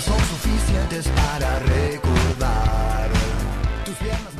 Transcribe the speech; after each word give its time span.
son 0.00 0.18
suficientes 0.18 1.08
para 1.08 1.58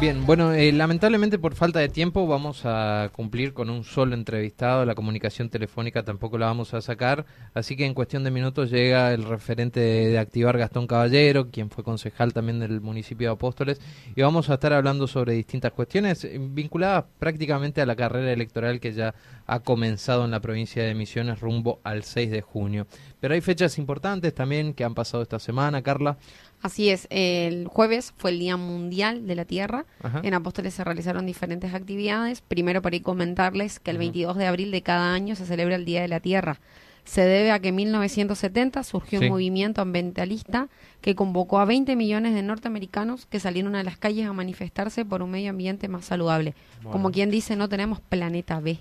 Bien, 0.01 0.25
bueno, 0.25 0.55
eh, 0.55 0.73
lamentablemente 0.73 1.39
por 1.39 1.55
falta 1.55 1.79
de 1.79 1.91
tiempo 1.91 2.27
vamos 2.27 2.63
a 2.65 3.11
cumplir 3.13 3.53
con 3.53 3.69
un 3.69 3.85
solo 3.85 4.15
entrevistado, 4.15 4.87
la 4.87 4.95
comunicación 4.95 5.51
telefónica 5.51 6.03
tampoco 6.03 6.39
la 6.39 6.47
vamos 6.47 6.73
a 6.73 6.81
sacar, 6.81 7.27
así 7.53 7.77
que 7.77 7.85
en 7.85 7.93
cuestión 7.93 8.25
de 8.25 8.31
minutos 8.31 8.71
llega 8.71 9.13
el 9.13 9.25
referente 9.25 9.79
de, 9.79 10.09
de 10.09 10.19
Activar 10.19 10.57
Gastón 10.57 10.87
Caballero, 10.87 11.51
quien 11.51 11.69
fue 11.69 11.85
concejal 11.85 12.33
también 12.33 12.61
del 12.61 12.81
municipio 12.81 13.29
de 13.29 13.35
Apóstoles, 13.35 13.79
y 14.17 14.23
vamos 14.23 14.49
a 14.49 14.55
estar 14.55 14.73
hablando 14.73 15.07
sobre 15.07 15.35
distintas 15.35 15.73
cuestiones 15.73 16.27
vinculadas 16.55 17.05
prácticamente 17.19 17.83
a 17.83 17.87
la 17.87 17.95
carrera 17.95 18.33
electoral 18.33 18.81
que 18.81 18.95
ya 18.95 19.15
ha 19.47 19.61
comenzado 19.61 20.25
en 20.25 20.31
la 20.31 20.41
provincia 20.41 20.83
de 20.83 20.95
Misiones 20.95 21.41
rumbo 21.41 21.79
al 21.85 22.05
6 22.05 22.31
de 22.31 22.41
junio. 22.41 22.87
Pero 23.21 23.35
hay 23.35 23.43
fechas 23.43 23.77
importantes 23.77 24.35
también 24.35 24.73
que 24.73 24.85
han 24.85 24.95
pasado 24.95 25.23
esta 25.23 25.39
semana, 25.39 25.83
Carla. 25.83 26.17
Así 26.63 26.91
es, 26.91 27.07
el 27.11 27.67
jueves 27.69 28.13
fue 28.19 28.33
el 28.33 28.39
Día 28.39 28.57
Mundial 28.59 29.27
de 29.27 29.35
la 29.35 29.45
Tierra. 29.47 29.87
Ajá. 30.03 30.21
En 30.23 30.35
Apóstoles 30.35 30.75
se 30.75 30.85
realizaron 30.85 31.25
diferentes 31.25 31.73
actividades. 31.73 32.43
Primero, 32.43 32.83
para 32.83 32.97
ir 32.97 33.03
comentarles 33.03 33.81
que 33.81 33.91
el 33.91 33.99
22 33.99 34.37
de 34.37 34.47
abril 34.47 34.71
de 34.71 34.83
cada 34.83 35.15
año 35.15 35.37
se 35.37 35.47
celebra 35.47 35.77
el 35.77 35.87
Día 35.87 36.03
de 36.03 36.09
la 36.09 36.21
Tierra. 36.21 36.61
Se 37.05 37.23
debe 37.23 37.51
a 37.51 37.59
que 37.61 37.69
en 37.69 37.77
1970 37.77 38.85
surgió 38.85 39.21
Sí. 39.21 39.25
un 39.25 39.31
movimiento 39.33 39.81
ambientalista 39.81 40.69
que 41.01 41.15
convocó 41.15 41.59
a 41.59 41.65
20 41.65 41.97
millones 41.97 42.35
de 42.35 42.43
norteamericanos 42.43 43.25
que 43.25 43.41
salieron 43.41 43.75
a 43.75 43.83
las 43.83 43.97
calles 43.97 44.27
a 44.27 44.33
manifestarse 44.35 45.07
por 45.07 45.23
un 45.23 45.31
medio 45.31 45.49
ambiente 45.51 45.89
más 45.89 46.05
saludable. 46.05 46.55
Como 46.85 47.11
quien 47.11 47.31
dice, 47.31 47.57
no 47.57 47.71
tenemos 47.71 48.01
planeta 48.01 48.61
B. 48.61 48.79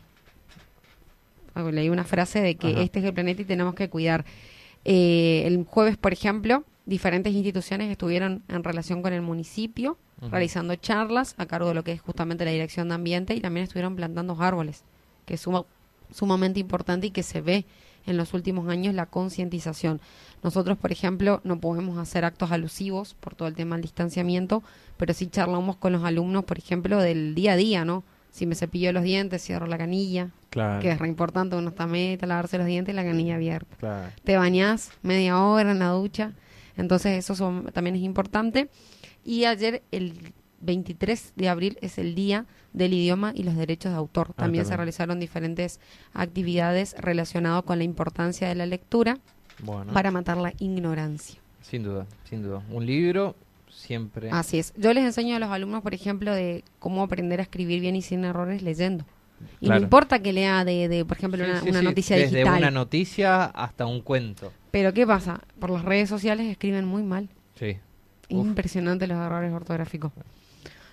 Ah, 1.56 1.64
Leí 1.64 1.90
una 1.90 2.04
frase 2.04 2.42
de 2.42 2.56
que 2.56 2.74
Ajá. 2.74 2.82
este 2.82 3.00
es 3.00 3.06
el 3.06 3.14
planeta 3.14 3.42
y 3.42 3.46
tenemos 3.46 3.74
que 3.74 3.90
cuidar. 3.90 4.26
Eh, 4.86 5.44
el 5.46 5.64
jueves, 5.66 5.98
por 5.98 6.14
ejemplo, 6.14 6.64
diferentes 6.90 7.34
instituciones 7.34 7.90
estuvieron 7.92 8.44
en 8.50 8.64
relación 8.64 9.02
con 9.02 9.14
el 9.14 9.22
municipio, 9.22 9.98
realizando 10.32 10.76
charlas 10.76 11.34
a 11.38 11.46
cargo 11.46 11.70
de 11.70 11.76
lo 11.76 11.84
que 11.86 11.94
es 11.94 12.02
justamente 12.02 12.44
la 12.44 12.52
dirección 12.52 12.90
de 12.90 12.96
ambiente 12.96 13.34
y 13.36 13.40
también 13.40 13.64
estuvieron 13.64 13.96
plantando 13.96 14.36
árboles, 14.42 14.84
que 15.26 15.36
es 15.36 15.42
suma- 15.42 15.64
sumamente 16.14 16.60
importante 16.60 17.08
y 17.08 17.12
que 17.12 17.24
se 17.24 17.40
ve 17.42 17.64
en 18.06 18.18
los 18.18 18.34
últimos 18.34 18.68
años 18.68 18.94
la 18.96 19.06
concientización. 19.06 20.02
Nosotros, 20.44 20.78
por 20.78 20.92
ejemplo, 20.92 21.40
no 21.44 21.60
podemos 21.60 21.98
hacer 21.98 22.26
actos 22.26 22.52
alusivos 22.52 23.14
por 23.14 23.36
todo 23.36 23.48
el 23.48 23.56
tema 23.56 23.76
del 23.76 23.84
distanciamiento, 23.84 24.64
pero 24.98 25.14
sí 25.14 25.28
charlamos 25.28 25.76
con 25.78 25.94
los 25.94 26.04
alumnos, 26.04 26.44
por 26.46 26.58
ejemplo, 26.58 27.00
del 27.00 27.36
día 27.36 27.54
a 27.54 27.56
día, 27.56 27.86
¿no? 27.86 28.04
Si 28.32 28.46
me 28.46 28.56
cepillo 28.56 28.92
los 28.92 29.04
dientes, 29.04 29.42
cierro 29.44 29.68
la 29.68 29.78
canilla, 29.78 30.30
Claro. 30.50 30.82
que 30.82 30.90
es 30.92 30.98
re 31.00 31.08
importante, 31.08 31.56
uno 31.56 31.70
está 31.70 31.86
meta, 31.88 32.26
lavarse 32.26 32.58
los 32.58 32.66
dientes 32.68 32.92
y 32.94 32.96
la 32.96 33.04
canilla 33.04 33.36
abierta 33.36 33.76
claro. 33.80 34.12
te 34.24 34.36
bañás 34.36 34.92
media 35.04 35.38
hora 35.44 35.72
en 35.72 35.80
la 35.80 35.90
ducha. 35.90 36.32
Entonces 36.78 37.18
eso 37.18 37.36
son- 37.36 37.66
también 37.74 37.96
es 37.96 38.02
importante. 38.02 38.70
Y 39.26 39.46
ayer, 39.46 39.84
el 39.92 40.34
23 40.62 41.34
de 41.36 41.50
abril, 41.50 41.78
es 41.82 41.98
el 41.98 42.16
Día 42.16 42.46
del 42.74 42.94
Idioma 42.94 43.32
y 43.36 43.44
los 43.44 43.56
Derechos 43.56 43.92
de 43.92 43.98
Autor. 43.98 44.28
Ah, 44.32 44.34
También 44.44 44.66
se 44.66 44.76
realizaron 44.76 45.20
diferentes 45.20 45.80
actividades 46.14 46.96
relacionadas 47.00 47.64
con 47.64 47.78
la 47.78 47.84
importancia 47.84 48.48
de 48.48 48.56
la 48.56 48.66
lectura 48.66 49.18
Bueno. 49.64 49.94
para 49.94 50.12
matar 50.12 50.38
la 50.38 50.54
ignorancia. 50.60 51.40
Sin 51.62 51.84
duda, 51.84 52.06
sin 52.30 52.44
duda. 52.44 52.62
Un 52.72 52.86
libro 52.86 53.36
siempre. 53.70 54.30
Así 54.32 54.60
es. 54.60 54.74
Yo 54.78 54.94
les 54.94 55.04
enseño 55.06 55.36
a 55.36 55.40
los 55.40 55.50
alumnos, 55.52 55.82
por 55.82 55.94
ejemplo, 55.94 56.34
de 56.34 56.64
cómo 56.80 57.04
aprender 57.04 57.40
a 57.40 57.44
escribir 57.44 57.80
bien 57.82 57.96
y 57.96 58.02
sin 58.02 58.24
errores 58.26 58.62
leyendo. 58.62 59.06
Y 59.62 59.66
Claro. 59.66 59.80
no 59.80 59.84
importa 59.86 60.20
que 60.20 60.34
lea 60.34 60.64
de, 60.66 60.88
de, 60.88 61.06
por 61.06 61.18
ejemplo, 61.18 61.44
Sí, 61.44 61.50
una, 61.50 61.62
sí, 61.62 61.70
una 61.70 61.80
sí, 61.80 61.86
noticia 61.86 62.16
Desde 62.18 62.38
digital. 62.38 62.58
una 62.60 62.72
noticia 62.72 63.46
hasta 63.46 63.86
un 63.86 64.02
cuento. 64.02 64.52
Pero 64.72 64.94
¿qué 64.94 65.06
pasa? 65.08 65.42
Por 65.60 65.70
las 65.72 65.84
redes 65.84 66.10
sociales 66.10 66.48
escriben 66.48 66.86
muy 66.86 67.04
mal. 67.04 67.30
Sí. 67.56 67.78
Uf. 68.30 68.46
Impresionante 68.48 69.08
los 69.08 69.18
errores 69.18 69.52
ortográficos. 69.52 70.12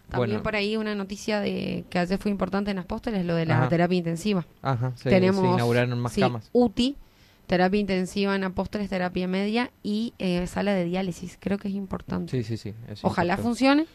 También 0.09 0.31
Bueno. 0.31 0.43
por 0.43 0.55
ahí 0.57 0.77
una 0.77 0.95
noticia 0.95 1.41
de 1.41 1.85
que 1.91 1.99
ayer 1.99 2.19
fue 2.19 2.31
importante 2.31 2.71
en 2.71 2.79
Apóstoles, 2.79 3.25
lo 3.27 3.35
de 3.35 3.45
la 3.47 3.59
Ajá. 3.59 3.69
terapia 3.69 3.99
intensiva. 3.99 4.47
Ajá, 4.63 4.93
Tenemos 5.03 5.45
se 5.45 5.53
inauguraron 5.53 5.99
más 5.99 6.13
sí, 6.13 6.21
camas. 6.21 6.49
UTI, 6.53 6.97
terapia 7.49 7.81
intensiva 7.81 8.35
en 8.37 8.45
Apóstoles, 8.45 8.89
terapia 8.89 9.27
media 9.27 9.71
y 9.83 10.15
eh, 10.21 10.47
sala 10.47 10.75
de 10.75 10.85
diálisis. 10.85 11.37
Creo 11.41 11.59
que 11.59 11.67
es 11.69 11.75
importante. 11.75 12.31
Sí, 12.31 12.45
sí, 12.45 12.57
sí. 12.57 12.73
Ojalá 13.03 13.35
importante. 13.35 13.43
funcione 13.43 13.87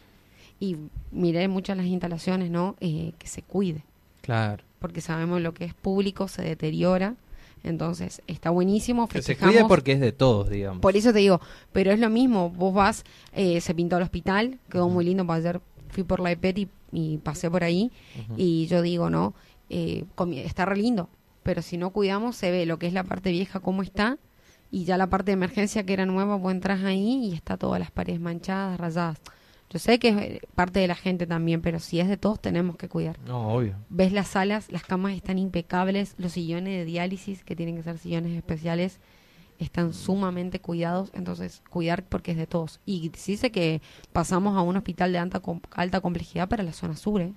y 0.59 0.75
miré 1.11 1.47
muchas 1.47 1.77
las 1.77 1.85
instalaciones, 1.85 2.51
¿no? 2.51 2.75
Eh, 2.81 3.13
que 3.17 3.27
se 3.27 3.41
cuide, 3.41 3.83
Claro. 4.21 4.63
porque 4.79 5.01
sabemos 5.01 5.41
lo 5.41 5.53
que 5.53 5.65
es 5.65 5.73
público 5.73 6.27
se 6.27 6.41
deteriora. 6.41 7.15
Entonces, 7.63 8.23
está 8.25 8.49
buenísimo. 8.49 9.07
Que 9.07 9.21
se 9.21 9.37
cuide 9.37 9.65
porque 9.65 9.91
es 9.91 9.99
de 9.99 10.11
todos, 10.11 10.49
digamos. 10.49 10.79
por 10.81 10.95
eso 10.97 11.13
te 11.13 11.19
digo, 11.19 11.39
pero 11.71 11.91
es 11.91 11.99
lo 11.99 12.09
mismo, 12.09 12.49
vos 12.49 12.73
vas, 12.73 13.03
eh, 13.33 13.61
se 13.61 13.75
pintó 13.75 13.97
el 13.97 14.03
hospital, 14.03 14.57
quedó 14.69 14.89
muy 14.89 15.05
lindo, 15.05 15.31
ayer 15.31 15.61
fui 15.89 16.03
por 16.03 16.19
la 16.19 16.31
EPET 16.31 16.57
y, 16.57 16.69
y 16.91 17.17
pasé 17.19 17.51
por 17.51 17.63
ahí, 17.63 17.91
y 18.35 18.65
yo 18.65 18.81
digo, 18.81 19.11
no, 19.11 19.35
eh, 19.69 20.05
está 20.43 20.65
re 20.65 20.77
lindo, 20.77 21.07
pero 21.43 21.61
si 21.61 21.77
no 21.77 21.91
cuidamos 21.91 22.35
se 22.35 22.49
ve 22.49 22.65
lo 22.65 22.79
que 22.79 22.87
es 22.87 22.93
la 22.93 23.03
parte 23.03 23.29
vieja, 23.29 23.59
cómo 23.59 23.83
está, 23.83 24.17
y 24.71 24.85
ya 24.85 24.97
la 24.97 25.07
parte 25.07 25.27
de 25.27 25.33
emergencia 25.33 25.85
que 25.85 25.93
era 25.93 26.07
nueva, 26.07 26.37
vos 26.37 26.51
entras 26.51 26.83
ahí 26.83 27.25
y 27.25 27.33
está 27.33 27.57
todas 27.57 27.79
las 27.79 27.91
paredes 27.91 28.21
manchadas, 28.21 28.79
rayadas. 28.79 29.19
Yo 29.71 29.79
sé 29.79 29.99
que 29.99 30.09
es 30.09 30.17
eh, 30.17 30.41
parte 30.53 30.79
de 30.79 30.87
la 30.87 30.95
gente 30.95 31.25
también, 31.25 31.61
pero 31.61 31.79
si 31.79 31.99
es 31.99 32.07
de 32.09 32.17
todos 32.17 32.41
tenemos 32.41 32.75
que 32.75 32.89
cuidar. 32.89 33.17
No, 33.25 33.53
obvio. 33.53 33.75
Ves 33.89 34.11
las 34.11 34.27
salas, 34.27 34.69
las 34.71 34.83
camas 34.83 35.13
están 35.13 35.39
impecables, 35.39 36.13
los 36.17 36.33
sillones 36.33 36.77
de 36.77 36.85
diálisis, 36.85 37.43
que 37.43 37.55
tienen 37.55 37.77
que 37.77 37.83
ser 37.83 37.97
sillones 37.97 38.35
especiales, 38.35 38.99
están 39.59 39.93
sumamente 39.93 40.59
cuidados, 40.59 41.11
entonces 41.13 41.61
cuidar 41.69 42.03
porque 42.03 42.31
es 42.31 42.37
de 42.37 42.47
todos. 42.47 42.79
Y 42.85 43.09
dice 43.09 43.51
que 43.51 43.81
pasamos 44.11 44.57
a 44.57 44.61
un 44.61 44.75
hospital 44.75 45.13
de 45.13 45.19
alta, 45.19 45.39
com- 45.39 45.61
alta 45.71 46.01
complejidad 46.01 46.49
para 46.49 46.63
la 46.63 46.73
zona 46.73 46.95
sur, 46.97 47.21
¿eh? 47.21 47.33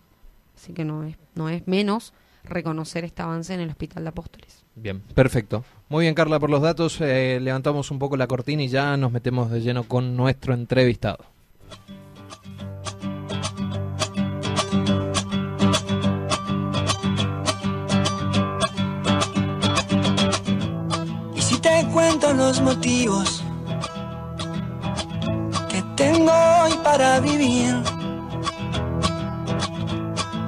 así 0.56 0.72
que 0.72 0.84
no 0.84 1.04
es, 1.04 1.16
no 1.34 1.48
es 1.48 1.66
menos 1.68 2.14
reconocer 2.42 3.04
este 3.04 3.22
avance 3.22 3.54
en 3.54 3.60
el 3.60 3.70
hospital 3.70 4.02
de 4.04 4.08
Apóstoles. 4.08 4.64
Bien, 4.74 5.00
perfecto. 5.00 5.64
Muy 5.88 6.04
bien, 6.04 6.14
Carla, 6.14 6.40
por 6.40 6.50
los 6.50 6.60
datos. 6.62 7.00
eh, 7.00 7.38
levantamos 7.40 7.90
un 7.90 7.98
poco 7.98 8.16
la 8.16 8.26
cortina 8.26 8.62
y 8.62 8.68
ya 8.68 8.96
nos 8.96 9.12
metemos 9.12 9.50
de 9.50 9.60
lleno 9.60 9.84
con 9.84 10.16
nuestro 10.16 10.52
entrevistado. 10.52 11.24
Motivos 22.74 23.44
que 25.68 25.80
tengo 25.94 26.32
hoy 26.60 26.72
para 26.82 27.20
vivir, 27.20 27.72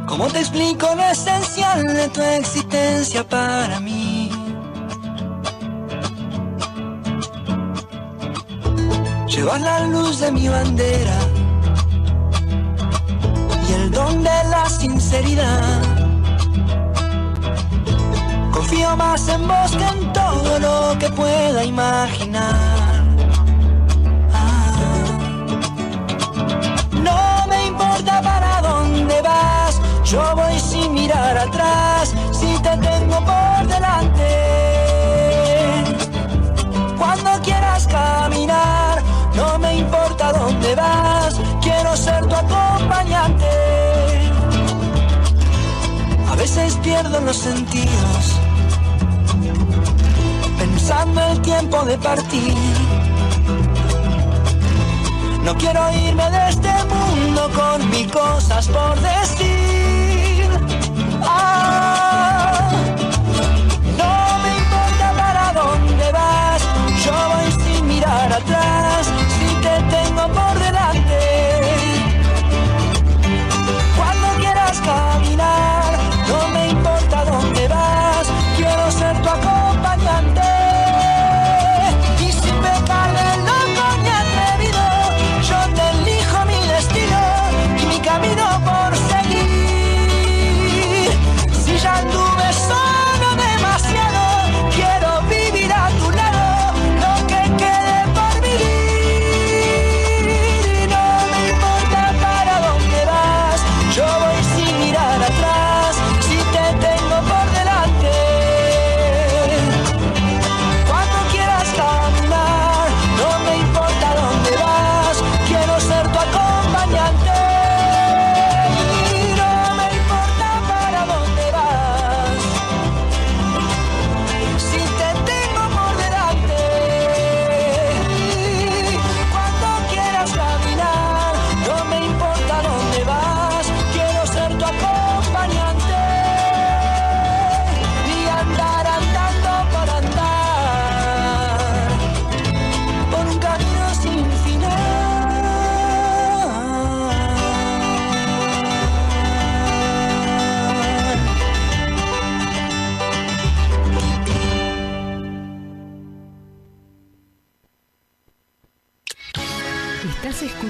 ¿cómo 0.07 0.27
te 0.27 0.41
explico 0.41 0.89
lo 0.97 1.05
esencial 1.05 1.87
de 1.87 2.09
tu 2.09 2.21
existencia 2.21 3.23
para 3.29 3.79
mí? 3.79 4.31
Llevas 9.29 9.61
la 9.61 9.81
luz 9.87 10.19
de 10.19 10.33
mi 10.33 10.49
bandera 10.49 11.19
y 13.69 13.73
el 13.73 13.91
don 13.93 14.25
de 14.25 14.39
la 14.51 14.69
sinceridad. 14.69 15.96
Confío 18.69 18.97
más 18.97 19.29
en 19.29 19.47
vos 19.47 19.71
que 19.77 19.85
en 19.85 20.13
todo 20.13 20.59
lo 20.59 20.99
que 20.99 21.09
pueda 21.11 21.63
imaginar. 21.63 22.53
Ah. 24.33 24.73
No 27.01 27.47
me 27.47 27.67
importa 27.67 28.21
para 28.23 28.61
dónde 28.63 29.23
vas, 29.23 29.81
yo 30.05 30.35
voy 30.35 30.59
sin 30.59 30.95
mirar 30.95 31.39
atrás, 31.39 32.13
si 32.33 32.59
te 32.61 32.77
tengo 32.79 33.25
por 33.25 33.69
delante. 33.69 34.29
Cuando 36.99 37.31
quieras 37.45 37.87
caminar, 37.87 39.01
no 39.37 39.61
me 39.61 39.77
importa 39.77 40.33
dónde 40.33 40.75
vas, 40.75 41.41
quiero 41.63 41.97
ser 41.97 42.27
tu 42.27 42.35
acompañante. 42.35 43.47
A 46.29 46.35
veces 46.35 46.75
pierdo 46.83 47.21
los 47.21 47.37
sentidos 47.37 48.41
pensando 50.87 51.21
el 51.21 51.43
tiempo 51.43 51.85
de 51.85 51.99
partir. 51.99 52.55
No 55.43 55.55
quiero 55.57 55.81
irme 55.93 56.31
de 56.31 56.49
este 56.49 56.73
mundo 56.85 57.51
con 57.57 57.91
mil 57.91 58.09
cosas 58.11 58.69
por 58.69 58.95
decir. 59.01 59.56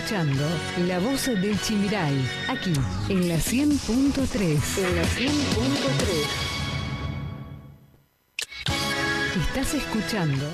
Escuchando 0.07 0.45
La 0.87 1.01
Voz 1.01 1.27
del 1.27 1.61
Chimiray, 1.61 2.15
aquí 2.49 2.73
en 3.09 3.29
la 3.29 3.35
100.3. 3.35 4.79
En 4.79 4.97
la 4.97 5.03
100.3. 5.03 5.31
Estás 9.49 9.75
escuchando 9.75 10.47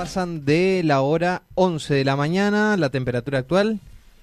pasan 0.00 0.46
de 0.46 0.80
la 0.82 1.02
hora 1.02 1.42
11 1.56 1.92
de 1.92 2.04
la 2.06 2.16
mañana, 2.16 2.74
la 2.78 2.88
temperatura 2.88 3.40
actual. 3.40 3.80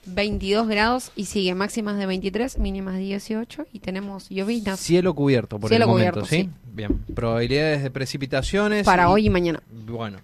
22 0.08 0.68
grados 0.68 1.12
y 1.16 1.26
sigue 1.26 1.54
máximas 1.54 2.00
de 2.00 2.08
23, 2.08 2.58
mínimas 2.58 2.96
de 2.96 3.02
18 3.02 3.68
y 3.72 3.78
tenemos 3.78 4.28
llovinas 4.30 4.80
Cielo 4.80 5.14
cubierto 5.14 5.60
por 5.60 5.70
Cielo 5.70 5.86
el 5.86 5.92
momento, 5.92 6.22
cubierto, 6.22 6.30
¿sí? 6.36 6.44
sí. 6.46 6.72
Bien. 6.74 6.98
Probabilidades 7.14 7.84
de 7.84 7.92
precipitaciones. 7.92 8.88
para 8.88 9.12
hoy 9.12 9.28
y 9.28 9.30
mañana. 9.30 9.62
Bueno, 9.70 10.18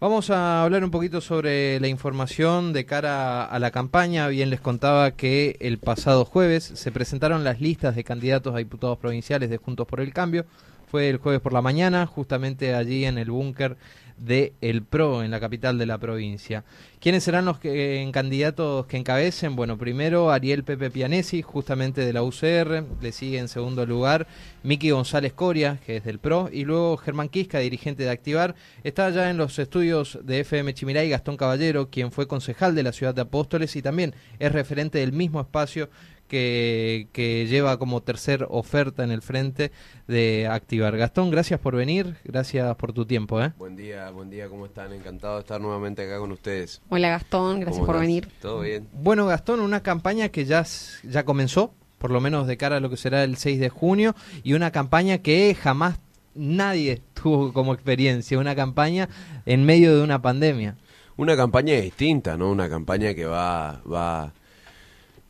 vamos 0.00 0.28
a 0.28 0.64
hablar 0.64 0.84
un 0.84 0.90
poquito 0.90 1.22
sobre 1.22 1.80
la 1.80 1.88
información 1.88 2.74
de 2.74 2.84
cara 2.84 3.46
a 3.46 3.58
la 3.58 3.70
campaña. 3.70 4.28
Bien 4.28 4.50
les 4.50 4.60
contaba 4.60 5.12
que 5.12 5.56
el 5.60 5.78
pasado 5.78 6.26
jueves 6.26 6.72
se 6.74 6.92
presentaron 6.92 7.42
las 7.42 7.58
listas 7.58 7.96
de 7.96 8.04
candidatos 8.04 8.54
a 8.54 8.58
diputados 8.58 8.98
provinciales 8.98 9.48
de 9.48 9.56
Juntos 9.56 9.86
por 9.86 10.02
el 10.02 10.12
Cambio. 10.12 10.44
Fue 10.90 11.08
el 11.08 11.16
jueves 11.16 11.40
por 11.40 11.54
la 11.54 11.62
mañana, 11.62 12.04
justamente 12.04 12.74
allí 12.74 13.06
en 13.06 13.16
el 13.16 13.30
búnker 13.30 13.78
de 14.20 14.52
El 14.60 14.82
PRO, 14.82 15.22
en 15.22 15.30
la 15.30 15.40
capital 15.40 15.78
de 15.78 15.86
la 15.86 15.98
provincia. 15.98 16.64
¿Quiénes 17.00 17.24
serán 17.24 17.46
los 17.46 17.58
que, 17.58 18.06
candidatos 18.12 18.84
que 18.84 18.98
encabecen? 18.98 19.56
Bueno, 19.56 19.78
primero 19.78 20.30
Ariel 20.30 20.64
Pepe 20.64 20.90
Pianesi, 20.90 21.40
justamente 21.40 22.02
de 22.02 22.12
la 22.12 22.22
UCR, 22.22 22.84
le 23.00 23.12
sigue 23.12 23.38
en 23.38 23.48
segundo 23.48 23.86
lugar 23.86 24.26
Miki 24.64 24.90
González 24.90 25.32
Coria, 25.32 25.80
que 25.86 25.96
es 25.96 26.04
del 26.04 26.18
PRO, 26.18 26.50
y 26.52 26.66
luego 26.66 26.98
Germán 26.98 27.30
Quisca, 27.30 27.58
dirigente 27.60 28.02
de 28.02 28.10
Activar. 28.10 28.54
Está 28.84 29.08
ya 29.08 29.30
en 29.30 29.38
los 29.38 29.58
estudios 29.58 30.18
de 30.24 30.40
FM 30.40 30.74
Chimiray 30.74 31.08
Gastón 31.08 31.38
Caballero, 31.38 31.88
quien 31.88 32.12
fue 32.12 32.28
concejal 32.28 32.74
de 32.74 32.82
la 32.82 32.92
ciudad 32.92 33.14
de 33.14 33.22
Apóstoles 33.22 33.74
y 33.76 33.80
también 33.80 34.14
es 34.38 34.52
referente 34.52 34.98
del 34.98 35.14
mismo 35.14 35.40
espacio 35.40 35.88
que, 36.30 37.08
que 37.12 37.46
lleva 37.46 37.76
como 37.78 38.02
tercer 38.02 38.46
oferta 38.48 39.02
en 39.02 39.10
el 39.10 39.20
frente 39.20 39.72
de 40.06 40.46
Activar. 40.46 40.96
Gastón, 40.96 41.30
gracias 41.30 41.58
por 41.58 41.74
venir, 41.74 42.16
gracias 42.24 42.74
por 42.76 42.92
tu 42.92 43.04
tiempo. 43.04 43.42
¿eh? 43.42 43.52
Buen 43.58 43.76
día, 43.76 44.10
buen 44.10 44.30
día, 44.30 44.48
¿cómo 44.48 44.66
están? 44.66 44.92
Encantado 44.92 45.34
de 45.34 45.40
estar 45.40 45.60
nuevamente 45.60 46.02
acá 46.02 46.18
con 46.18 46.30
ustedes. 46.30 46.80
Hola 46.92 47.10
Gastón, 47.10 47.60
gracias 47.60 47.78
¿Cómo 47.78 47.86
por 47.86 48.00
venir. 48.00 48.28
¿Todo 48.42 48.62
bien? 48.62 48.88
Bueno, 48.92 49.24
Gastón, 49.24 49.60
una 49.60 49.80
campaña 49.80 50.30
que 50.30 50.44
ya, 50.44 50.66
ya 51.04 51.24
comenzó, 51.24 51.72
por 51.98 52.10
lo 52.10 52.20
menos 52.20 52.48
de 52.48 52.56
cara 52.56 52.78
a 52.78 52.80
lo 52.80 52.90
que 52.90 52.96
será 52.96 53.22
el 53.22 53.36
6 53.36 53.60
de 53.60 53.68
junio, 53.68 54.16
y 54.42 54.54
una 54.54 54.72
campaña 54.72 55.18
que 55.18 55.54
jamás 55.54 56.00
nadie 56.34 57.00
tuvo 57.14 57.52
como 57.52 57.74
experiencia, 57.74 58.40
una 58.40 58.56
campaña 58.56 59.08
en 59.46 59.64
medio 59.64 59.96
de 59.96 60.02
una 60.02 60.20
pandemia. 60.20 60.78
Una 61.16 61.36
campaña 61.36 61.74
distinta, 61.74 62.36
¿no? 62.36 62.50
Una 62.50 62.68
campaña 62.68 63.14
que 63.14 63.24
va, 63.24 63.80
va, 63.82 64.32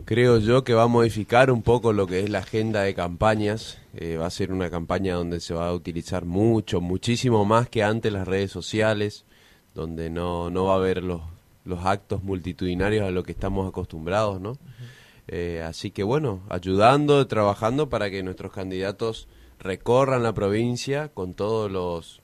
creo 0.06 0.38
yo 0.38 0.64
que 0.64 0.72
va 0.72 0.84
a 0.84 0.88
modificar 0.88 1.50
un 1.50 1.60
poco 1.60 1.92
lo 1.92 2.06
que 2.06 2.20
es 2.20 2.30
la 2.30 2.38
agenda 2.38 2.84
de 2.84 2.94
campañas. 2.94 3.76
Eh, 3.94 4.16
va 4.16 4.24
a 4.24 4.30
ser 4.30 4.50
una 4.50 4.70
campaña 4.70 5.14
donde 5.14 5.40
se 5.40 5.52
va 5.52 5.68
a 5.68 5.74
utilizar 5.74 6.24
mucho, 6.24 6.80
muchísimo 6.80 7.44
más 7.44 7.68
que 7.68 7.82
antes 7.82 8.10
las 8.10 8.26
redes 8.26 8.50
sociales, 8.50 9.26
donde 9.74 10.08
no, 10.08 10.48
no 10.48 10.64
va 10.64 10.72
a 10.72 10.76
haber 10.76 11.02
los, 11.02 11.20
los 11.64 11.84
actos 11.84 12.22
multitudinarios 12.22 13.04
a 13.06 13.10
lo 13.10 13.22
que 13.22 13.32
estamos 13.32 13.68
acostumbrados, 13.68 14.40
¿no? 14.40 14.56
Eh, 15.28 15.62
así 15.64 15.90
que 15.90 16.02
bueno, 16.02 16.40
ayudando, 16.48 17.26
trabajando 17.26 17.88
para 17.88 18.10
que 18.10 18.22
nuestros 18.22 18.52
candidatos 18.52 19.28
recorran 19.58 20.22
la 20.22 20.32
provincia 20.32 21.08
con 21.08 21.34
todos 21.34 21.70
los, 21.70 22.20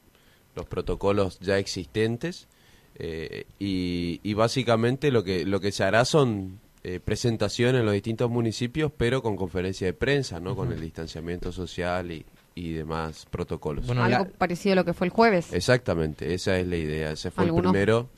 los 0.56 0.66
protocolos 0.66 1.38
ya 1.40 1.58
existentes 1.58 2.48
eh, 2.96 3.44
y, 3.58 4.20
y 4.22 4.34
básicamente 4.34 5.10
lo 5.10 5.22
que 5.22 5.44
lo 5.44 5.60
que 5.60 5.70
se 5.70 5.84
hará 5.84 6.04
son 6.06 6.58
eh, 6.82 6.98
presentaciones 6.98 7.80
en 7.80 7.84
los 7.84 7.92
distintos 7.94 8.30
municipios, 8.30 8.90
pero 8.96 9.22
con 9.22 9.36
conferencia 9.36 9.86
de 9.86 9.92
prensa, 9.92 10.40
¿no? 10.40 10.56
Con 10.56 10.72
el 10.72 10.80
distanciamiento 10.80 11.52
social 11.52 12.10
y, 12.10 12.24
y 12.54 12.72
demás 12.72 13.26
protocolos. 13.30 13.86
Bueno, 13.86 14.02
Algo 14.04 14.24
la- 14.24 14.30
parecido 14.30 14.72
a 14.72 14.76
lo 14.76 14.84
que 14.84 14.94
fue 14.94 15.06
el 15.08 15.12
jueves. 15.12 15.52
Exactamente, 15.52 16.32
esa 16.32 16.58
es 16.58 16.66
la 16.66 16.76
idea. 16.76 17.10
Ese 17.12 17.30
fue 17.30 17.44
Algunos- 17.44 17.66
el 17.66 17.70
primero 17.72 18.08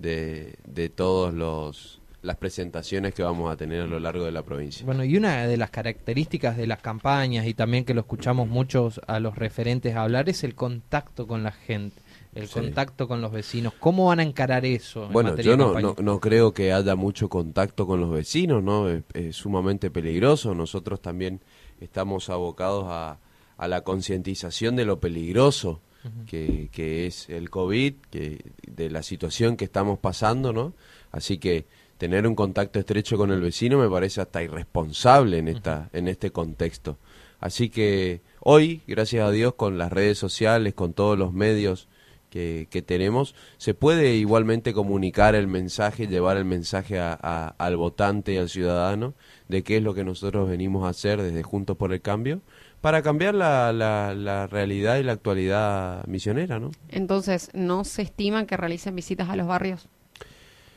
de, 0.00 0.54
de 0.66 0.88
todos 0.88 1.32
los 1.34 1.96
las 2.22 2.36
presentaciones 2.36 3.14
que 3.14 3.22
vamos 3.22 3.50
a 3.50 3.56
tener 3.56 3.80
a 3.80 3.86
lo 3.86 3.98
largo 3.98 4.26
de 4.26 4.30
la 4.32 4.42
provincia. 4.42 4.84
Bueno, 4.84 5.04
y 5.04 5.16
una 5.16 5.46
de 5.46 5.56
las 5.56 5.70
características 5.70 6.54
de 6.58 6.66
las 6.66 6.80
campañas 6.82 7.46
y 7.46 7.54
también 7.54 7.86
que 7.86 7.94
lo 7.94 8.02
escuchamos 8.02 8.46
muchos 8.46 9.00
a 9.06 9.20
los 9.20 9.36
referentes 9.36 9.96
hablar 9.96 10.28
es 10.28 10.44
el 10.44 10.54
contacto 10.54 11.26
con 11.26 11.42
la 11.42 11.52
gente, 11.52 11.96
el 12.34 12.46
Sí. 12.46 12.52
contacto 12.60 13.08
con 13.08 13.22
los 13.22 13.32
vecinos. 13.32 13.72
¿Cómo 13.80 14.08
van 14.08 14.20
a 14.20 14.22
encarar 14.22 14.66
eso? 14.66 15.06
en 15.06 15.12
Bueno, 15.14 15.34
yo 15.38 15.56
no, 15.56 15.80
no, 15.80 15.96
no 15.98 16.20
creo 16.20 16.52
que 16.52 16.74
haya 16.74 16.94
mucho 16.94 17.30
contacto 17.30 17.86
con 17.86 18.02
los 18.02 18.10
vecinos, 18.10 18.62
¿no? 18.62 18.90
Es, 18.90 19.02
es 19.14 19.36
sumamente 19.36 19.90
peligroso. 19.90 20.54
Nosotros 20.54 21.00
también 21.00 21.40
estamos 21.80 22.28
abocados 22.28 22.84
a, 22.88 23.18
a 23.56 23.66
la 23.66 23.80
concientización 23.80 24.76
de 24.76 24.84
lo 24.84 25.00
peligroso 25.00 25.80
que, 26.26 26.68
que 26.72 27.06
es 27.06 27.28
el 27.28 27.50
COVID, 27.50 27.94
que, 28.10 28.44
de 28.66 28.90
la 28.90 29.02
situación 29.02 29.56
que 29.56 29.64
estamos 29.64 29.98
pasando, 29.98 30.52
¿no? 30.52 30.74
Así 31.12 31.38
que 31.38 31.66
tener 31.98 32.26
un 32.26 32.34
contacto 32.34 32.78
estrecho 32.78 33.16
con 33.18 33.30
el 33.30 33.40
vecino 33.40 33.78
me 33.78 33.88
parece 33.88 34.20
hasta 34.20 34.42
irresponsable 34.42 35.38
en, 35.38 35.48
esta, 35.48 35.90
en 35.92 36.08
este 36.08 36.30
contexto. 36.30 36.96
Así 37.40 37.68
que 37.70 38.20
hoy, 38.40 38.82
gracias 38.86 39.26
a 39.26 39.30
Dios, 39.30 39.54
con 39.54 39.76
las 39.78 39.92
redes 39.92 40.18
sociales, 40.18 40.74
con 40.74 40.92
todos 40.92 41.18
los 41.18 41.32
medios 41.32 41.88
que, 42.30 42.68
que 42.70 42.80
tenemos, 42.80 43.34
se 43.58 43.74
puede 43.74 44.14
igualmente 44.14 44.72
comunicar 44.72 45.34
el 45.34 45.48
mensaje, 45.48 46.06
llevar 46.06 46.36
el 46.36 46.44
mensaje 46.44 46.98
a- 47.00 47.18
a- 47.20 47.54
al 47.58 47.76
votante 47.76 48.34
y 48.34 48.36
al 48.36 48.48
ciudadano 48.48 49.14
de 49.48 49.62
qué 49.64 49.78
es 49.78 49.82
lo 49.82 49.94
que 49.94 50.04
nosotros 50.04 50.48
venimos 50.48 50.84
a 50.84 50.90
hacer 50.90 51.20
desde 51.20 51.42
Juntos 51.42 51.76
por 51.76 51.92
el 51.92 52.00
Cambio 52.00 52.40
para 52.80 53.02
cambiar 53.02 53.34
la, 53.34 53.72
la, 53.72 54.14
la 54.14 54.46
realidad 54.46 54.96
y 54.98 55.02
la 55.02 55.12
actualidad 55.12 56.04
misionera, 56.06 56.58
¿no? 56.58 56.70
Entonces, 56.88 57.50
¿no 57.52 57.84
se 57.84 58.02
estima 58.02 58.46
que 58.46 58.56
realicen 58.56 58.94
visitas 58.96 59.28
a 59.28 59.36
los 59.36 59.46
barrios? 59.46 59.86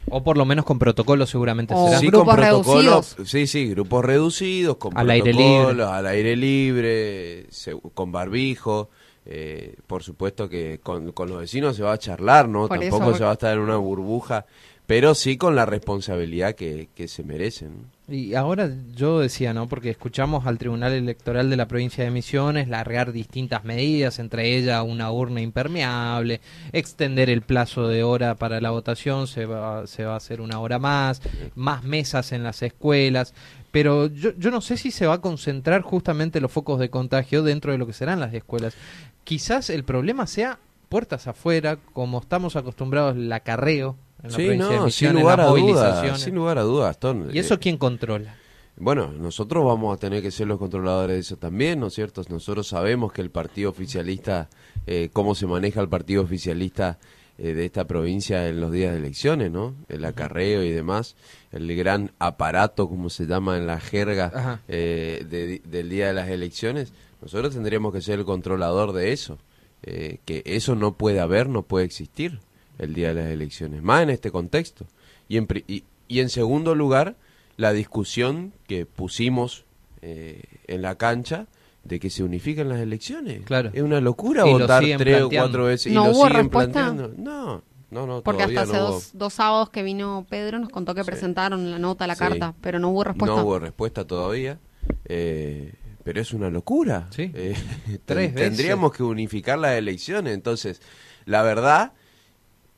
O 0.10 0.22
por 0.22 0.38
lo 0.38 0.44
menos 0.44 0.66
con 0.66 0.80
protocolo 0.80 1.26
seguramente 1.26 1.74
O 1.74 1.86
será. 1.88 2.00
Sí, 2.00 2.08
grupos 2.08 2.36
reducidos. 2.38 3.16
Sí, 3.26 3.48
sí, 3.48 3.70
grupos 3.70 4.04
reducidos, 4.04 4.76
con 4.76 4.98
Al 4.98 5.10
aire 5.10 5.32
protocolos, 5.32 5.70
libre. 5.72 5.84
al 5.86 6.08
aire 6.08 6.36
libre, 6.36 7.46
se- 7.50 7.78
con 7.94 8.12
barbijo. 8.12 8.90
eh, 9.26 9.78
por 9.88 10.04
supuesto 10.04 10.50
que 10.50 10.82
con, 10.84 11.14
con 11.14 11.30
los 11.30 11.40
vecinos 11.40 11.78
se 11.78 11.84
va 11.84 11.94
a 11.94 11.98
charlar, 11.98 12.50
¿no? 12.50 12.68
Por 12.68 12.78
Tampoco 12.82 13.06
eso- 13.12 13.18
se 13.20 13.24
va 13.24 13.30
a 13.30 13.34
estar 13.34 13.54
en 13.54 13.60
una 13.60 13.78
burbuja. 13.78 14.46
pero 14.86 15.16
sí 15.16 15.38
con 15.38 15.56
la 15.56 15.66
responsabilidad 15.66 16.56
que, 16.56 16.90
que 16.94 17.08
se 17.08 17.24
merecen. 17.24 17.86
Y 18.10 18.36
ahora 18.36 18.70
yo 18.94 19.20
decía, 19.20 19.54
¿no? 19.54 19.70
Porque 19.70 19.90
escuchamos 19.90 20.46
al 20.46 20.58
Tribunal 20.58 20.92
Electoral 20.92 21.50
de 21.50 21.56
la 21.56 21.70
provincia 21.70 22.04
de 22.04 22.12
Misiones 22.12 22.68
largar 22.68 23.14
distintas 23.14 23.64
medidas, 23.64 24.20
entre 24.20 24.58
ellas 24.58 24.84
una 24.86 25.10
urna 25.10 25.40
impermeable, 25.40 26.42
extender 26.74 27.30
el 27.30 27.44
plazo 27.44 27.88
de 27.88 28.04
hora 28.04 28.36
para 28.36 28.60
la 28.60 28.72
votación, 28.72 29.28
se 29.28 29.46
va, 29.46 29.88
se 29.88 30.04
va 30.04 30.16
a 30.16 30.18
hacer 30.18 30.42
una 30.42 30.60
hora 30.60 30.80
más, 30.80 31.22
más 31.56 31.86
mesas 31.86 32.34
en 32.34 32.44
las 32.44 32.62
escuelas. 32.62 33.34
Pero 33.72 34.08
yo, 34.08 34.32
yo 34.38 34.52
no 34.52 34.60
sé 34.60 34.76
si 34.76 34.92
se 34.92 35.08
va 35.08 35.16
a 35.16 35.22
concentrar 35.22 35.82
justamente 35.82 36.42
los 36.42 36.52
focos 36.52 36.80
de 36.80 36.90
contagio 36.90 37.42
dentro 37.42 37.72
de 37.72 37.78
lo 37.78 37.88
que 37.88 37.94
serán 37.94 38.20
las 38.20 38.34
escuelas. 38.34 38.76
Quizás 39.24 39.70
el 39.70 39.86
problema 39.86 40.28
sea 40.28 40.60
puertas 40.90 41.28
afuera, 41.28 41.78
como 41.94 42.20
estamos 42.20 42.58
acostumbrados, 42.58 43.16
el 43.16 43.32
acarreo 43.32 43.96
en 44.24 44.32
la 44.32 44.36
Sí, 44.38 44.44
provincia 44.46 44.70
de 44.70 44.76
no, 44.78 44.90
sin 44.90 45.14
lugar 45.14 45.42
a 45.42 45.46
dudas, 45.48 46.22
sin 46.22 46.36
lugar 46.36 46.58
a 46.58 46.62
dudas, 46.64 46.88
Gastón. 46.88 47.30
¿Y 47.34 47.40
eso 47.40 47.56
Eh, 47.56 47.60
quién 47.60 47.78
controla? 47.78 48.36
Bueno, 48.76 49.12
nosotros 49.12 49.64
vamos 49.64 49.96
a 49.96 50.00
tener 50.00 50.24
que 50.24 50.32
ser 50.32 50.48
los 50.48 50.58
controladores 50.58 51.16
de 51.16 51.20
eso 51.20 51.38
también, 51.38 51.80
¿no 51.80 51.88
es 51.88 51.94
cierto? 51.94 52.24
Nosotros 52.30 52.68
sabemos 52.68 53.14
que 53.14 53.22
el 53.22 53.30
partido 53.30 53.70
oficialista, 53.70 54.50
eh, 54.88 55.10
cómo 55.14 55.36
se 55.36 55.46
maneja 55.46 55.80
el 55.80 55.90
partido 55.90 56.24
oficialista 56.24 56.98
eh, 57.38 57.54
de 57.54 57.66
esta 57.66 57.86
provincia 57.86 58.48
en 58.48 58.60
los 58.62 58.72
días 58.72 58.92
de 58.94 58.98
elecciones, 59.00 59.52
¿no? 59.52 59.76
El 59.90 60.04
acarreo 60.06 60.64
y 60.64 60.72
demás, 60.72 61.16
el 61.52 61.76
gran 61.76 62.12
aparato, 62.18 62.90
como 62.90 63.10
se 63.12 63.26
llama 63.28 63.58
en 63.58 63.68
la 63.68 63.80
jerga 63.80 64.62
eh, 64.68 65.24
de- 65.30 65.62
del 65.66 65.90
día 65.90 66.08
de 66.08 66.14
las 66.14 66.30
elecciones, 66.30 66.94
nosotros 67.22 67.54
tendríamos 67.54 67.94
que 67.94 68.02
ser 68.02 68.20
el 68.20 68.26
controlador 68.26 68.92
de 68.94 69.12
eso, 69.14 69.38
que 69.82 70.42
eso 70.46 70.76
no 70.76 70.94
puede 70.98 71.20
haber, 71.20 71.48
no 71.50 71.62
puede 71.64 71.86
existir 71.86 72.40
el 72.84 72.94
día 72.94 73.10
de 73.14 73.22
las 73.24 73.32
elecciones, 73.32 73.82
más 73.82 74.04
en 74.04 74.10
este 74.10 74.32
contexto. 74.32 74.86
Y 75.28 75.38
en, 75.38 75.48
pri- 75.48 75.64
y, 75.68 75.84
y 76.08 76.20
en 76.20 76.30
segundo 76.30 76.76
lugar, 76.76 77.16
la 77.58 77.72
discusión 77.74 78.54
que 78.68 78.86
pusimos 78.86 79.66
eh, 80.02 80.42
en 80.68 80.82
la 80.82 80.96
cancha 80.96 81.48
de 81.84 82.00
que 82.00 82.10
se 82.10 82.24
unifiquen 82.24 82.70
las 82.70 82.80
elecciones. 82.80 83.42
Claro. 83.46 83.70
Es 83.74 83.82
una 83.82 84.00
locura 84.02 84.46
Y 84.48 84.52
lo 84.52 84.60
votar 84.60 84.84
tres 84.98 85.22
o 85.24 85.30
cuatro 85.30 85.66
veces 85.66 85.92
y 85.92 85.96
¿No 85.96 86.06
lo 86.06 86.12
hubo 86.12 86.28
siguen 86.28 86.44
respuesta? 86.44 86.72
planteando. 86.72 87.14
No, 87.18 87.62
no, 87.92 88.08
no, 88.08 88.22
Porque 88.24 88.44
hasta 88.44 88.62
hace 88.62 88.74
no 88.74 88.80
hubo- 88.80 88.92
dos, 88.94 89.12
dos 89.14 89.34
sábados 89.34 89.70
que 89.70 89.84
vino 89.84 90.26
Pedro 90.30 90.60
nos 90.60 90.70
contó 90.70 90.96
que 90.96 91.04
presentaron 91.04 91.70
la 91.70 91.80
nota, 91.80 92.08
la 92.08 92.16
Sí. 92.16 92.20
carta, 92.20 92.54
pero 92.62 92.80
no 92.80 92.90
hubo 92.90 93.04
respuesta. 93.04 93.36
No 93.36 93.44
hubo 93.46 93.60
respuesta 93.60 94.06
todavía. 94.06 94.60
eh, 95.06 95.74
pero 96.04 96.20
es 96.20 96.34
una 96.34 96.50
locura. 96.50 97.08
Sí. 97.12 97.32
Eh, 97.34 97.56
Tres 98.06 98.34
veces. 98.34 98.50
Tendríamos 98.50 98.92
que 98.94 99.04
unificar 99.04 99.58
las 99.58 99.74
elecciones. 99.78 100.34
Entonces, 100.34 100.82
la 101.26 101.44
verdad 101.44 101.94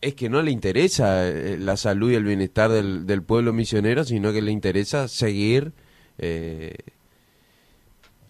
es 0.01 0.13
que 0.15 0.29
no 0.29 0.41
le 0.41 0.51
interesa 0.51 1.27
eh, 1.27 1.57
la 1.59 1.77
salud 1.77 2.11
y 2.11 2.15
el 2.15 2.23
bienestar 2.23 2.71
del, 2.71 3.05
del 3.05 3.23
pueblo 3.23 3.53
misionero, 3.53 4.03
sino 4.03 4.31
que 4.33 4.41
le 4.41 4.51
interesa 4.51 5.07
seguir 5.07 5.73
eh, 6.17 6.75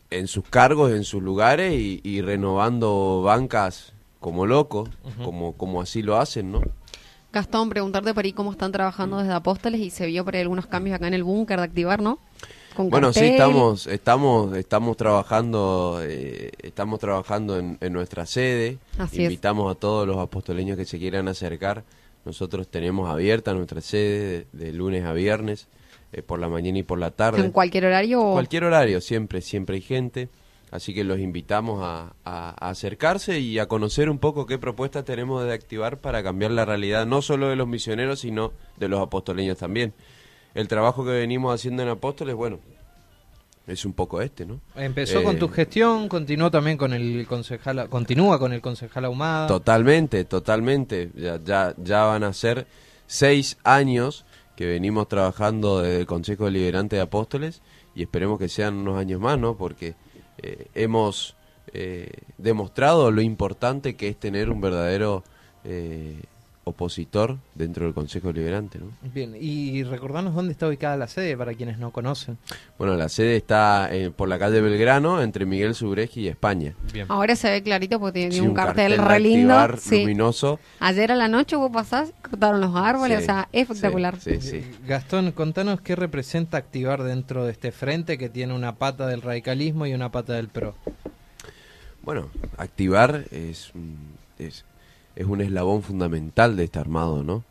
en 0.10 0.28
sus 0.28 0.48
cargos, 0.48 0.92
en 0.92 1.04
sus 1.04 1.22
lugares 1.22 1.74
y, 1.74 2.00
y 2.04 2.22
renovando 2.22 3.22
bancas 3.24 3.94
como 4.20 4.48
locos, 4.48 4.90
como, 5.24 5.54
como 5.54 5.82
así 5.82 6.02
lo 6.02 6.18
hacen, 6.18 6.52
¿no? 6.52 6.62
Gastón, 7.32 7.70
preguntarte 7.70 8.12
por 8.14 8.26
ahí 8.26 8.34
cómo 8.34 8.52
están 8.52 8.72
trabajando 8.72 9.20
desde 9.20 9.34
Apóstoles 9.34 9.82
y 9.82 9.92
se 9.92 10.08
vio 10.08 10.26
por 10.26 10.36
ahí 10.36 10.42
algunos 10.42 10.66
cambios 10.66 10.96
acá 10.96 11.08
en 11.08 11.14
el 11.14 11.24
búnker 11.24 11.60
de 11.60 11.66
activar, 11.66 12.02
¿no? 12.02 12.18
Con 12.76 12.90
Bueno, 12.90 13.14
sí 13.14 13.22
estamos, 13.26 13.88
estamos, 13.88 14.56
estamos 14.58 14.98
trabajando, 14.98 16.00
eh, 16.04 16.52
estamos 16.62 17.00
trabajando 17.00 17.58
en, 17.58 17.78
en 17.82 17.94
nuestra 17.94 18.26
sede. 18.26 18.78
Así 18.98 19.18
es. 19.18 19.24
Invitamos 19.32 19.72
a 19.72 19.80
todos 19.80 20.06
los 20.08 20.18
apostoleños 20.18 20.78
que 20.78 20.86
se 20.86 21.00
quieran 21.00 21.28
acercar. 21.28 21.84
Nosotros 22.26 22.68
tenemos 22.68 23.10
abierta 23.10 23.54
nuestra 23.54 23.82
sede 23.82 24.48
de, 24.52 24.66
de 24.66 24.74
lunes 24.74 25.06
a 25.06 25.14
viernes, 25.14 25.68
eh, 26.12 26.22
por 26.22 26.40
la 26.40 26.50
mañana 26.50 26.78
y 26.80 26.84
por 26.84 27.00
la 27.00 27.12
tarde. 27.12 27.44
en 27.44 27.52
cualquier 27.52 27.86
horario. 27.86 28.22
o- 28.22 28.34
Cualquier 28.34 28.64
horario, 28.66 29.00
siempre, 29.02 29.42
siempre 29.42 29.76
hay 29.78 29.82
gente. 29.82 30.30
Así 30.72 30.94
que 30.94 31.04
los 31.06 31.20
invitamos 31.20 31.82
a, 31.84 32.14
a- 32.26 32.50
a 32.60 32.70
acercarse 32.70 33.40
y 33.40 33.60
a 33.60 33.68
conocer 33.68 34.10
un 34.10 34.18
poco 34.20 34.46
qué 34.46 34.58
propuestas 34.58 35.06
tenemos 35.06 35.44
de 35.46 35.54
activar 35.54 36.00
para 36.00 36.22
cambiar 36.24 36.52
la 36.52 36.66
realidad, 36.66 37.06
no 37.06 37.22
solo 37.22 37.48
de 37.48 37.56
los 37.56 37.68
misioneros, 37.68 38.20
sino 38.20 38.52
de 38.78 38.90
los 38.90 39.00
apostoleños 39.00 39.58
también. 39.58 39.94
El 40.56 40.68
trabajo 40.68 41.06
que 41.06 41.12
venimos 41.12 41.54
haciendo 41.54 41.84
en 41.84 41.90
Apóstoles, 41.90 42.34
bueno, 42.34 42.60
es 43.68 43.86
un 43.86 43.94
poco 43.94 44.22
este, 44.22 44.46
¿no? 44.46 44.62
Empezó 44.76 45.20
Eh, 45.20 45.24
con 45.24 45.38
tu 45.38 45.50
gestión, 45.50 46.08
continuó 46.08 46.50
también 46.50 46.78
con 46.78 46.94
el 46.94 47.26
concejal, 47.28 47.90
continúa 47.90 48.40
con 48.40 48.54
el 48.54 48.62
concejal 48.62 49.06
Ahumada. 49.06 49.48
Totalmente, 49.48 50.24
totalmente. 50.26 51.12
Ya, 51.16 51.40
ya, 51.44 51.76
ya 51.78 52.06
van 52.06 52.24
a 52.24 52.34
ser 52.34 52.68
seis 53.06 53.58
años 53.64 54.26
que 54.56 54.66
venimos 54.66 55.08
trabajando 55.08 55.82
desde 55.82 56.00
el 56.00 56.06
Consejo 56.06 56.46
Deliberante 56.46 56.96
de 56.96 57.02
Apóstoles 57.02 57.62
y 57.94 58.04
esperemos 58.04 58.40
que 58.40 58.48
sean 58.48 58.76
unos 58.76 58.98
años 58.98 59.20
más, 59.20 59.38
¿no? 59.38 59.58
Porque 59.58 59.96
eh, 60.38 60.68
hemos 60.76 61.36
eh, 61.74 62.12
demostrado 62.38 63.12
lo 63.12 63.22
importante 63.22 63.96
que 63.96 64.08
es 64.08 64.18
tener 64.18 64.50
un 64.50 64.62
verdadero 64.62 65.24
eh, 65.66 66.22
opositor 66.68 67.38
dentro 67.54 67.86
del 67.86 67.94
Consejo 67.94 68.34
Deliberante, 68.34 68.80
¿no? 68.80 68.88
Bien, 69.14 69.36
y 69.40 69.84
recordanos 69.84 70.34
dónde 70.36 70.52
está 70.52 70.68
ubicada 70.68 70.98
la 70.98 71.08
sede 71.08 71.38
para 71.38 71.54
quienes 71.54 71.78
no 71.78 71.92
conocen. 71.92 72.38
Bueno, 72.80 72.96
la 72.96 73.08
sede 73.08 73.38
está 73.38 73.88
eh, 73.96 74.10
por 74.10 74.28
la 74.28 74.40
calle 74.40 74.62
Belgrano, 74.62 75.22
entre 75.22 75.46
Miguel 75.46 75.76
Subreji 75.76 76.22
y 76.22 76.28
España. 76.28 76.74
Bien. 76.92 77.06
Ahora 77.08 77.36
se 77.36 77.52
ve 77.52 77.62
clarito 77.64 78.00
porque 78.00 78.20
tiene 78.20 78.34
Sí, 78.36 78.42
un, 78.42 78.50
un 78.50 78.54
cartel, 78.56 78.96
cartel 78.98 79.08
re 79.14 79.20
lindo. 79.20 79.78
Sí. 79.78 80.02
luminoso. 80.02 80.60
Ayer 80.80 81.12
a 81.12 81.16
la 81.16 81.28
noche 81.28 81.56
vos 81.56 81.72
pasás, 81.72 82.12
cortaron 82.28 82.60
los 82.62 82.76
árboles, 82.76 83.20
Sí, 83.20 83.24
o 83.24 83.26
sea, 83.28 83.48
espectacular. 83.52 84.20
Sí, 84.20 84.42
sí, 84.42 84.50
sí. 84.62 84.64
Gastón, 84.88 85.32
contanos 85.34 85.82
qué 85.82 85.96
representa 85.96 86.58
activar 86.58 87.04
dentro 87.04 87.46
de 87.46 87.52
este 87.52 87.72
frente 87.72 88.18
que 88.18 88.28
tiene 88.30 88.54
una 88.56 88.76
pata 88.76 89.06
del 89.06 89.22
radicalismo 89.22 89.86
y 89.86 89.94
una 89.94 90.12
pata 90.12 90.34
del 90.34 90.48
PRO. 90.50 90.74
Bueno, 92.02 92.30
activar 92.58 93.26
es, 93.32 93.72
un- 93.74 93.98
es, 94.38 94.64
es 95.16 95.26
un 95.26 95.42
eslabón 95.42 95.82
fundamental 95.84 96.56
de 96.56 96.66
este 96.66 96.80
armado, 96.80 97.24
¿no? 97.24 97.44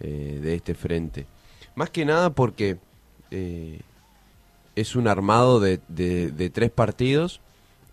Eh, 0.00 0.38
de 0.42 0.54
este 0.54 0.74
frente. 0.74 1.26
Más 1.74 1.90
que 1.90 2.04
nada 2.04 2.30
porque 2.30 2.78
eh, 3.30 3.80
es 4.76 4.96
un 4.96 5.08
armado 5.08 5.60
de, 5.60 5.80
de- 5.88 6.30
de 6.30 6.50
tres 6.50 6.70
partidos 6.70 7.40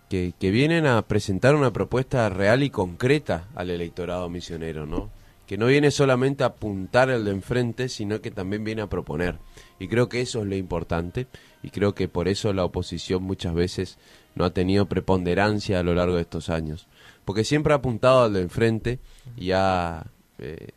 que, 0.08 0.32
que 0.38 0.50
vienen 0.50 0.86
a 0.86 1.00
presentar 1.02 1.54
una 1.54 1.72
propuesta 1.72 2.28
real 2.28 2.62
y 2.62 2.70
concreta 2.70 3.44
al 3.54 3.70
electorado 3.70 4.28
misionero, 4.28 4.84
¿no? 4.86 5.08
Que 5.46 5.56
no 5.58 5.66
viene 5.66 5.90
solamente 5.90 6.42
a 6.44 6.48
apuntar 6.48 7.10
al 7.10 7.24
de 7.24 7.30
enfrente, 7.32 7.88
sino 7.88 8.20
que 8.20 8.30
también 8.30 8.62
viene 8.64 8.82
a 8.82 8.86
proponer. 8.88 9.36
Y 9.78 9.88
creo 9.88 10.08
que 10.08 10.20
eso 10.20 10.40
es 10.42 10.46
lo 10.46 10.54
importante, 10.56 11.26
y 11.62 11.70
creo 11.70 11.94
que 11.94 12.06
por 12.08 12.28
eso 12.28 12.52
la 12.52 12.64
oposición 12.64 13.22
muchas 13.22 13.54
veces 13.54 13.98
no 14.34 14.44
ha 14.44 14.50
tenido 14.50 14.86
preponderancia 14.86 15.80
a 15.80 15.82
lo 15.82 15.94
largo 15.94 16.14
de 16.16 16.22
estos 16.22 16.50
años. 16.50 16.86
Porque 17.30 17.44
siempre 17.44 17.72
ha 17.72 17.76
apuntado 17.76 18.24
al 18.24 18.32
de 18.32 18.40
enfrente 18.40 18.98
y 19.36 19.52
ha 19.52 20.04
eh, 20.40 20.70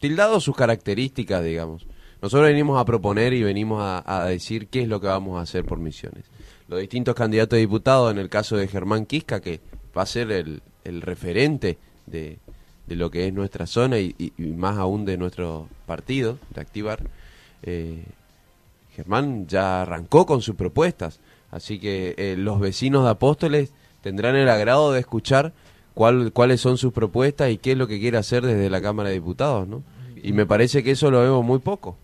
tildado 0.00 0.40
sus 0.40 0.56
características, 0.56 1.44
digamos. 1.44 1.86
Nosotros 2.22 2.48
venimos 2.48 2.80
a 2.80 2.86
proponer 2.86 3.34
y 3.34 3.42
venimos 3.42 3.82
a, 3.84 4.24
decir 4.24 4.68
qué 4.68 4.80
es 4.80 4.88
lo 4.88 4.98
que 4.98 5.08
vamos 5.08 5.38
a 5.38 5.42
hacer 5.42 5.66
por 5.66 5.76
misiones. 5.76 6.24
Los 6.68 6.80
distintos 6.80 7.14
candidatos 7.14 7.58
a 7.58 7.60
diputados, 7.60 8.10
en 8.10 8.18
el 8.18 8.30
caso 8.30 8.56
de 8.56 8.66
Germán 8.66 9.04
Quisca, 9.04 9.42
que 9.42 9.60
va 9.94 10.00
a 10.00 10.06
ser 10.06 10.32
el, 10.32 10.62
referente 11.02 11.76
de, 12.06 12.38
lo 12.86 13.10
que 13.10 13.26
es 13.26 13.34
nuestra 13.34 13.66
zona 13.66 13.98
y 13.98 14.32
más 14.38 14.78
aún 14.78 15.04
de 15.04 15.18
nuestro 15.18 15.68
partido, 15.84 16.38
de 16.54 16.62
Activar, 16.62 17.02
eh, 17.62 18.02
Germán 18.96 19.46
ya 19.48 19.82
arrancó 19.82 20.24
con 20.24 20.40
sus 20.40 20.54
propuestas. 20.54 21.20
Así 21.50 21.78
que 21.78 22.14
eh, 22.16 22.36
los 22.38 22.58
vecinos 22.58 23.04
de 23.04 23.10
Apóstoles 23.10 23.74
tendrán 24.02 24.36
el 24.36 24.48
agrado 24.48 24.92
de 24.92 25.00
escuchar 25.00 25.52
cuál, 25.94 26.32
cuáles 26.32 26.60
son 26.60 26.76
sus 26.76 26.92
propuestas 26.92 27.50
y 27.50 27.58
qué 27.58 27.72
es 27.72 27.78
lo 27.78 27.86
que 27.86 27.98
quiere 27.98 28.18
hacer 28.18 28.44
desde 28.44 28.68
la 28.68 28.82
Cámara 28.82 29.08
de 29.08 29.14
Diputados, 29.16 29.66
¿no? 29.66 29.82
Y 30.22 30.32
me 30.32 30.46
parece 30.46 30.82
que 30.84 30.92
eso 30.92 31.10
lo 31.10 31.20
vemos 31.22 31.44
muy 31.44 31.58
poco. 31.58 31.96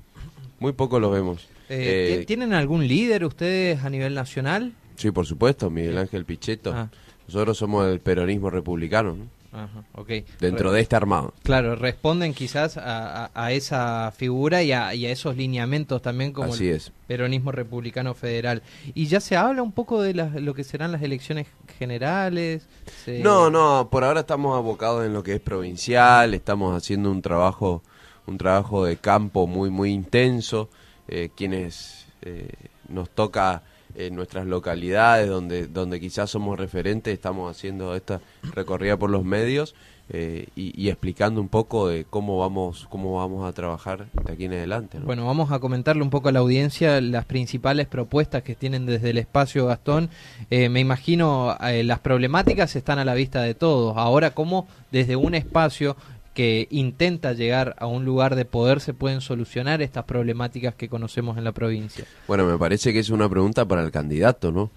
Muy 0.58 0.72
poco 0.72 0.98
lo 0.98 1.10
vemos. 1.10 1.46
Eh, 1.68 2.18
Eh, 2.20 2.24
¿Tienen 2.24 2.52
algún 2.52 2.86
líder 2.88 3.24
ustedes 3.24 3.84
a 3.84 3.90
nivel 3.90 4.14
nacional? 4.14 4.72
sí, 4.96 5.10
por 5.12 5.26
supuesto, 5.26 5.70
Miguel 5.70 5.98
Ángel 5.98 6.24
Pichetto. 6.24 6.72
Ah. 6.74 6.88
Nosotros 7.28 7.56
somos 7.58 7.86
el 7.86 8.00
peronismo 8.00 8.50
republicano, 8.50 9.14
¿no? 9.14 9.24
Ajá, 9.50 9.82
ok. 9.94 10.08
Dentro 10.40 10.68
Re- 10.70 10.76
de 10.76 10.82
este 10.82 10.94
armado. 10.96 11.32
Claro, 11.42 11.74
responden 11.74 12.34
quizás 12.34 12.76
a, 12.76 13.24
a- 13.24 13.30
a 13.34 13.52
esa 13.52 14.12
figura 14.14 14.62
y 14.62 14.72
a, 14.72 14.94
y 14.94 15.06
a 15.06 15.10
esos 15.10 15.36
lineamientos 15.36 16.02
también 16.02 16.32
como 16.32 16.52
Así 16.52 16.68
el 16.68 16.76
es. 16.76 16.92
peronismo 17.06 17.50
republicano 17.50 18.12
federal. 18.14 18.62
¿Y 18.94 19.06
ya 19.06 19.20
se 19.20 19.36
habla 19.36 19.62
un 19.62 19.72
poco 19.72 20.02
de 20.02 20.12
las- 20.14 20.34
lo 20.34 20.52
que 20.52 20.64
serán 20.64 20.92
las 20.92 21.00
elecciones 21.02 21.46
generales? 21.78 22.66
Se- 23.04 23.20
No, 23.20 23.48
no, 23.50 23.88
por 23.90 24.04
ahora 24.04 24.20
estamos 24.20 24.56
abocados 24.56 25.06
en 25.06 25.14
lo 25.14 25.22
que 25.22 25.34
es 25.36 25.40
provincial, 25.40 26.34
estamos 26.34 26.76
haciendo 26.76 27.10
un 27.10 27.22
trabajo, 27.22 27.82
un 28.26 28.36
trabajo 28.36 28.84
de 28.84 28.96
campo 28.98 29.46
muy, 29.46 29.70
muy 29.70 29.90
intenso, 29.92 30.68
eh, 31.08 31.30
quienes 31.34 32.06
eh, 32.22 32.50
nos 32.88 33.08
toca 33.08 33.62
en 33.98 34.14
nuestras 34.14 34.46
localidades 34.46 35.28
donde, 35.28 35.66
donde 35.66 36.00
quizás 36.00 36.30
somos 36.30 36.58
referentes, 36.58 37.12
estamos 37.12 37.50
haciendo 37.50 37.94
esta 37.94 38.20
recorrida 38.54 38.96
por 38.96 39.10
los 39.10 39.24
medios 39.24 39.74
eh, 40.10 40.46
y, 40.56 40.80
y 40.80 40.88
explicando 40.88 41.38
un 41.38 41.48
poco 41.48 41.88
de 41.88 42.06
cómo 42.08 42.38
vamos, 42.38 42.86
cómo 42.88 43.16
vamos 43.16 43.46
a 43.46 43.52
trabajar 43.52 44.06
de 44.24 44.32
aquí 44.32 44.46
en 44.46 44.54
adelante. 44.54 44.98
¿no? 44.98 45.04
Bueno, 45.04 45.26
vamos 45.26 45.52
a 45.52 45.58
comentarle 45.58 46.02
un 46.02 46.08
poco 46.08 46.30
a 46.30 46.32
la 46.32 46.38
audiencia 46.38 46.98
las 47.02 47.26
principales 47.26 47.88
propuestas 47.88 48.42
que 48.42 48.54
tienen 48.54 48.86
desde 48.86 49.10
el 49.10 49.18
espacio 49.18 49.66
Gastón. 49.66 50.08
Eh, 50.48 50.70
me 50.70 50.80
imagino 50.80 51.56
eh, 51.60 51.84
las 51.84 51.98
problemáticas 51.98 52.74
están 52.74 52.98
a 52.98 53.04
la 53.04 53.12
vista 53.12 53.42
de 53.42 53.54
todos. 53.54 53.98
Ahora, 53.98 54.30
¿cómo 54.30 54.66
desde 54.92 55.16
un 55.16 55.34
espacio 55.34 55.94
que 56.38 56.68
intenta 56.70 57.32
llegar 57.32 57.74
a 57.80 57.86
un 57.88 58.04
lugar 58.04 58.36
de 58.36 58.44
poder 58.44 58.80
se 58.80 58.94
pueden 58.94 59.20
solucionar 59.20 59.82
estas 59.82 60.04
problemáticas 60.04 60.72
que 60.76 60.88
conocemos 60.88 61.36
en 61.36 61.42
la 61.42 61.50
provincia? 61.50 62.04
Bueno, 62.28 62.44
me 62.44 62.56
parece 62.56 62.92
que 62.92 63.00
es 63.00 63.10
una 63.10 63.28
pregunta 63.28 63.66
para 63.66 63.82
el 63.82 63.90
candidato, 63.90 64.52
¿no? 64.52 64.70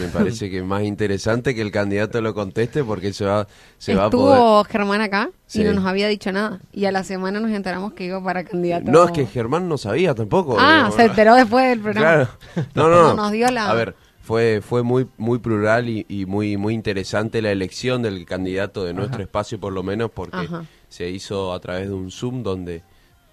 Me 0.00 0.08
parece 0.08 0.50
que 0.50 0.58
es 0.58 0.64
más 0.64 0.82
interesante 0.82 1.54
que 1.54 1.60
el 1.62 1.70
candidato 1.70 2.20
lo 2.20 2.34
conteste 2.34 2.82
porque 2.82 3.12
se 3.12 3.24
va, 3.26 3.46
se 3.78 3.94
va 3.94 4.02
a 4.02 4.06
Estuvo 4.06 4.26
poder... 4.26 4.66
Germán 4.72 5.02
acá 5.02 5.30
y 5.52 5.60
no 5.60 5.72
nos 5.72 5.84
había 5.86 6.08
dicho 6.08 6.32
nada. 6.32 6.58
Y 6.72 6.86
a 6.86 6.90
la 6.90 7.04
semana 7.04 7.38
nos 7.38 7.52
enteramos 7.52 7.92
que 7.92 8.06
iba 8.06 8.20
para 8.20 8.42
candidato. 8.42 8.90
No, 8.90 9.04
es 9.04 9.12
que 9.12 9.24
Germán 9.24 9.68
no 9.68 9.78
sabía 9.78 10.16
tampoco. 10.16 10.56
Ah, 10.58 10.72
digamos, 10.78 10.94
se 10.96 11.04
enteró 11.04 11.36
después 11.36 11.64
del 11.68 11.78
programa. 11.78 12.36
Claro. 12.54 12.66
No, 12.74 12.88
no, 12.88 13.14
nos 13.14 13.30
dio 13.30 13.48
la- 13.52 13.70
A 13.70 13.74
ver, 13.74 13.94
fue 14.20 14.60
fue 14.66 14.82
muy 14.82 15.06
muy 15.16 15.38
plural 15.38 15.88
y, 15.88 16.06
y 16.08 16.26
muy 16.26 16.56
muy 16.56 16.74
interesante 16.74 17.40
la 17.40 17.52
elección 17.52 18.02
del 18.02 18.24
candidato 18.26 18.82
de 18.82 18.94
nuestro 18.94 19.22
espacio 19.22 19.60
por 19.60 19.72
lo 19.72 19.82
menos 19.84 20.10
porque 20.10 20.38
Ajá. 20.38 20.64
Se 20.94 21.10
hizo 21.10 21.52
a 21.52 21.58
través 21.58 21.88
de 21.88 21.94
un 21.94 22.10
Zoom 22.12 22.44
donde 22.44 22.82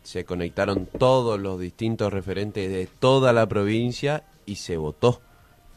se 0.01 0.25
conectaron 0.25 0.88
todos 0.98 1.39
los 1.39 1.60
distintos 1.60 2.12
referentes 2.12 2.72
de 2.72 2.88
toda 3.00 3.34
la 3.34 3.46
provincia 3.48 4.24
y 4.48 4.56
se 4.56 4.77
votó 4.77 5.22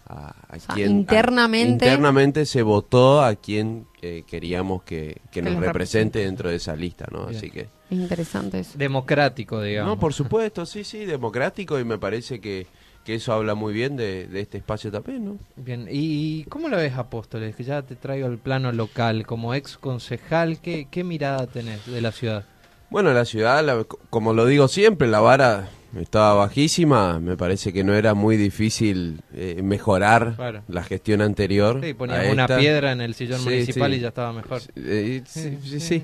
a, 0.07 0.35
a 0.49 0.59
sea, 0.59 0.75
quien 0.75 0.89
a- 0.89 0.95
internamente- 1.01 1.69
internamente 1.69 2.47
se 2.47 2.63
votó 2.63 3.23
a 3.23 3.35
quien 3.37 3.87
eh, 4.01 4.23
queríamos 4.27 4.83
que, 4.83 5.21
que 5.31 5.43
nos 5.43 5.57
represente 5.57 6.21
dentro 6.21 6.49
de 6.49 6.57
esa 6.57 6.75
lista, 6.75 7.07
¿no? 7.11 7.27
Bien. 7.27 7.37
Así 7.37 7.51
que 7.51 7.61
Es 7.61 7.69
interesante 7.91 8.61
eso. 8.61 8.79
Democrático, 8.79 9.61
digamos. 9.61 9.95
no, 9.95 10.01
por 10.01 10.15
supuesto, 10.15 10.65
sí, 10.65 10.85
sí, 10.85 11.05
democrático 11.05 11.79
y 11.79 11.85
me 11.85 11.99
parece 11.99 12.41
que, 12.41 12.67
que 13.05 13.15
eso 13.17 13.33
habla 13.33 13.55
muy 13.55 13.73
bien 13.75 13.97
de, 13.97 14.27
de 14.27 14.41
este 14.41 14.59
espacio 14.59 14.91
también, 14.91 15.25
¿no? 15.25 15.39
Bien, 15.57 15.87
¿y 15.91 16.45
cómo 16.45 16.69
lo 16.69 16.77
ves, 16.79 16.95
Apóstoles? 16.95 17.55
Que 17.55 17.63
ya 17.65 17.83
te 17.83 17.97
traigo 17.97 18.27
al 18.27 18.39
plano 18.39 18.73
local, 18.73 19.27
como 19.27 19.55
ex 19.55 19.77
concejal, 19.77 20.59
¿qué, 20.61 20.89
qué 20.91 21.05
mirada 21.05 21.47
tenés 21.47 21.85
de 21.87 22.01
la 22.01 22.13
ciudad? 22.13 22.45
Bueno, 22.91 23.13
la 23.13 23.25
ciudad, 23.25 23.65
la- 23.65 23.85
como 24.11 24.33
lo 24.33 24.47
digo 24.47 24.69
siempre, 24.69 25.09
la 25.09 25.21
vara 25.21 25.69
estaba 26.01 26.35
bajísima, 26.35 27.21
me 27.21 27.37
parece 27.37 27.73
que 27.73 27.85
no 27.85 27.95
era 27.95 28.15
muy 28.15 28.37
difícil 28.37 29.21
eh, 29.33 29.61
mejorar 29.63 30.35
Claro. 30.37 30.63
la 30.69 30.83
gestión 30.83 31.21
anterior. 31.23 31.81
Sí, 31.83 31.91
a 31.91 31.95
poníamos 31.97 32.33
una 32.33 32.47
piedra 32.49 32.91
en 32.93 33.01
el 33.01 33.15
sillón 33.15 33.39
Sí, 33.41 33.45
municipal 33.45 33.93
sí. 33.93 33.99
y 33.99 34.01
ya 34.01 34.09
estaba 34.09 34.33
mejor. 34.33 34.61
Eh, 34.77 35.23
sí, 35.27 35.59
sí, 35.63 35.79
sí. 35.81 36.03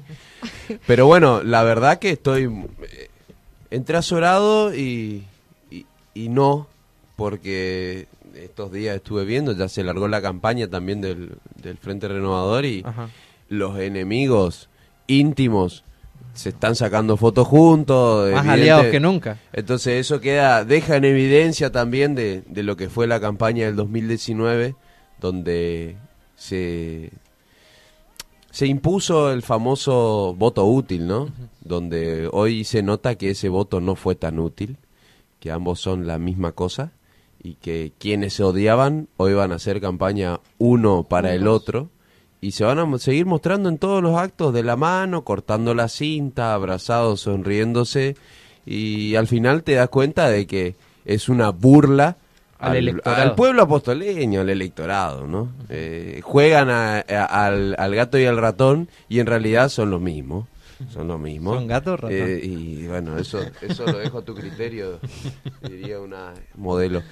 Pero 0.86 1.06
bueno, 1.06 1.42
la 1.42 1.62
verdad 1.64 1.98
que 1.98 2.10
estoy 2.10 2.44
eh, 2.44 3.08
entre 3.70 3.96
azorado 3.96 4.74
y, 4.74 5.24
y, 5.70 5.86
y 6.14 6.28
no, 6.28 6.68
porque 7.20 8.08
estos 8.34 8.72
días 8.72 8.96
estuve 8.96 9.26
viendo, 9.26 9.52
ya 9.52 9.68
se 9.68 9.84
largó 9.84 10.08
la 10.08 10.22
campaña 10.22 10.68
también 10.68 11.02
del, 11.02 11.36
del 11.62 11.76
Frente 11.76 12.08
Renovador 12.08 12.64
y 12.64 12.82
Ajá. 12.84 13.10
los 13.50 13.78
enemigos 13.78 14.70
íntimos 15.06 15.84
se 16.32 16.48
están 16.48 16.76
sacando 16.76 17.18
fotos 17.18 17.46
juntos. 17.46 18.30
Más 18.32 18.44
evidente- 18.46 18.52
aliados 18.52 18.86
que 18.86 19.00
nunca. 19.00 19.38
entonces 19.52 20.00
eso 20.00 20.20
queda, 20.20 20.64
deja 20.64 20.96
en 20.96 21.04
evidencia 21.04 21.70
también 21.70 22.14
de, 22.14 22.42
de 22.46 22.62
lo 22.62 22.76
que 22.78 22.88
fue 22.88 23.06
la 23.06 23.20
campaña 23.20 23.66
del 23.66 23.76
2019, 23.76 24.74
donde 25.20 25.96
se, 26.36 27.10
se 28.50 28.66
impuso 28.66 29.30
el 29.30 29.42
famoso 29.42 30.34
voto 30.38 30.64
útil, 30.64 31.06
¿no? 31.06 31.28
Donde 31.60 32.30
hoy 32.32 32.64
se 32.64 32.82
nota 32.82 33.16
que 33.16 33.30
ese 33.30 33.50
voto 33.50 33.80
no 33.82 33.94
fue 33.94 34.14
tan 34.14 34.38
útil, 34.38 34.78
que 35.38 35.50
ambos 35.50 35.80
son 35.80 36.06
la 36.06 36.18
misma 36.18 36.52
cosa 36.52 36.92
y 37.42 37.54
que 37.54 37.92
quienes 37.98 38.34
se 38.34 38.42
odiaban 38.44 39.08
hoy 39.16 39.34
van 39.34 39.52
a 39.52 39.56
hacer 39.56 39.80
campaña 39.80 40.40
uno 40.58 41.04
para 41.04 41.34
el 41.34 41.48
otro. 41.48 41.88
Y 42.42 42.52
se 42.52 42.64
van 42.64 42.78
a 42.78 42.98
seguir 42.98 43.26
mostrando 43.26 43.68
en 43.68 43.78
todos 43.78 44.02
los 44.02 44.16
actos 44.18 44.54
de 44.54 44.62
la 44.62 44.76
mano, 44.76 45.24
cortando 45.24 45.74
la 45.74 45.88
cinta, 45.88 46.54
abrazados, 46.54 47.20
sonriéndose. 47.20 48.16
Y 48.66 49.14
al 49.16 49.26
final 49.26 49.62
te 49.62 49.74
das 49.74 49.88
cuenta 49.88 50.28
de 50.28 50.46
que 50.46 50.74
es 51.04 51.28
una 51.28 51.50
burla 51.50 52.16
Al 53.22 53.34
pueblo 53.34 53.62
apostoleño, 53.62 54.42
al 54.42 54.50
electorado, 54.50 55.26
¿no? 55.26 55.48
Eh, 55.70 56.20
juegan 56.22 56.68
a- 56.68 56.98
a- 57.08 57.46
al, 57.46 57.74
al 57.78 57.94
gato 57.94 58.18
y 58.18 58.26
al 58.26 58.36
ratón 58.36 58.88
y 59.08 59.20
en 59.20 59.26
realidad 59.26 59.70
son 59.70 59.90
los 59.90 60.00
mismos. 60.00 60.46
Son 60.88 61.06
los 61.08 61.20
mismos. 61.20 61.56
¿Son 61.56 61.66
gato 61.66 61.92
o 61.92 61.96
ratón? 61.96 62.12
Eh, 62.12 62.40
y 62.42 62.86
bueno, 62.86 63.18
eso, 63.18 63.50
eso 63.60 63.86
lo 63.86 63.98
dejo 63.98 64.18
a 64.18 64.24
tu 64.24 64.34
criterio, 64.34 64.98
diría 65.62 66.00
una 66.00 66.34
modelo. 66.56 67.02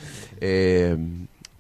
Eh, 0.41 0.97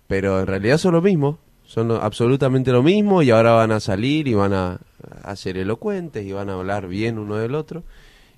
pero 0.06 0.40
en 0.40 0.46
realidad 0.46 0.78
son 0.78 0.94
lo 0.94 1.02
mismo, 1.02 1.38
son 1.66 1.88
lo- 1.88 2.02
absolutamente 2.02 2.72
lo 2.72 2.82
mismo 2.82 3.22
y 3.22 3.30
ahora 3.30 3.52
van 3.52 3.72
a 3.72 3.80
salir 3.80 4.26
y 4.26 4.34
van 4.34 4.52
a, 4.54 4.80
a 5.22 5.36
ser 5.36 5.58
elocuentes 5.58 6.24
y 6.26 6.32
van 6.32 6.48
a 6.50 6.54
hablar 6.54 6.88
bien 6.88 7.18
uno 7.18 7.36
del 7.36 7.54
otro. 7.54 7.82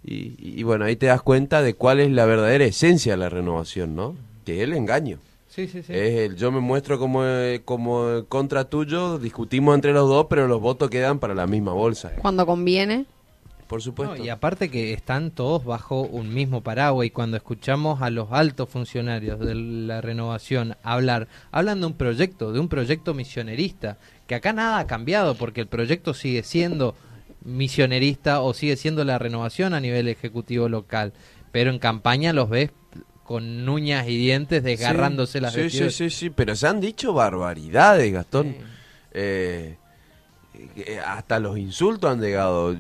Y, 0.05 0.35
y 0.39 0.63
bueno, 0.63 0.85
ahí 0.87 0.97
te 0.97 1.07
das 1.07 1.23
cuenta 1.23 1.63
de 1.63 1.75
cuál 1.75 2.01
es 2.01 2.11
la 2.11 2.25
verdadera 2.25 2.65
esencia 2.65 3.13
de 3.13 3.19
la 3.19 3.29
renovación, 3.29 3.95
¿no? 3.95 4.17
Que 4.45 4.57
es 4.59 4.63
el 4.65 4.73
engaño. 4.73 5.19
Sí, 5.49 5.67
sí, 5.69 5.83
sí. 5.83 5.93
Es 5.93 6.19
el 6.21 6.37
yo 6.37 6.51
me 6.53 6.61
muestro 6.61 6.99
como, 6.99 7.25
eh, 7.25 7.61
como 7.65 8.25
contra 8.29 8.65
tuyo, 8.65 9.19
discutimos 9.19 9.75
entre 9.75 9.93
los 9.93 10.09
dos, 10.09 10.27
pero 10.31 10.47
los 10.49 10.61
votos 10.61 10.89
quedan 10.91 11.19
para 11.19 11.35
la 11.35 11.47
misma 11.47 11.73
bolsa. 11.73 12.13
Cuando 12.21 12.47
conviene. 12.47 13.05
Por 13.71 13.83
supuesto. 13.83 14.17
No, 14.17 14.25
y 14.25 14.29
aparte 14.29 14.69
que 14.69 14.93
están 14.93 15.31
todos 15.31 15.65
bajo 15.65 16.01
un 16.01 16.35
mismo 16.35 16.61
paraguas 16.61 17.07
y 17.07 17.11
cuando 17.11 17.37
escuchamos 17.37 18.03
a 18.03 18.11
los 18.11 18.33
altos 18.33 18.69
funcionarios 18.69 19.39
de 19.39 19.55
la 19.55 20.01
renovación 20.01 20.77
hablar, 20.83 21.29
hablan 21.53 21.79
de 21.79 21.87
un 21.87 21.95
proyecto, 21.95 22.51
de 22.51 22.59
un 22.59 22.69
proyecto 22.69 23.15
misionerista, 23.15 23.97
que 24.27 24.35
acá 24.35 24.53
nada 24.53 24.81
ha 24.81 24.89
cambiado 24.89 25.37
porque 25.37 25.61
el 25.61 25.69
proyecto 25.69 26.15
sigue 26.15 26.43
siendo 26.43 26.97
misionerista 27.45 28.41
o 28.41 28.55
sigue 28.55 28.75
siendo 28.75 29.05
la 29.05 29.21
renovación 29.21 29.73
a 29.73 29.79
nivel 29.79 30.09
ejecutivo 30.09 30.69
local, 30.69 31.13
pero 31.53 31.71
en 31.71 31.79
campaña 31.79 32.33
los 32.33 32.51
ves 32.51 32.73
con 33.23 33.69
uñas 33.69 34.09
y 34.09 34.17
dientes 34.17 34.65
desgarrándose 34.65 35.41
las 35.41 35.53
sí, 35.53 35.71
sí, 35.71 35.91
sí, 35.91 36.11
sí, 36.11 36.31
pero 36.31 36.57
se 36.57 36.67
han 36.67 36.81
dicho 36.81 37.13
barbaridades, 37.13 38.13
Gastón. 38.13 38.57
Eh, 39.13 39.77
que 39.77 39.90
hasta 41.07 41.39
los 41.41 41.59
insultos 41.59 42.11
han 42.11 42.21
llegado. 42.21 42.77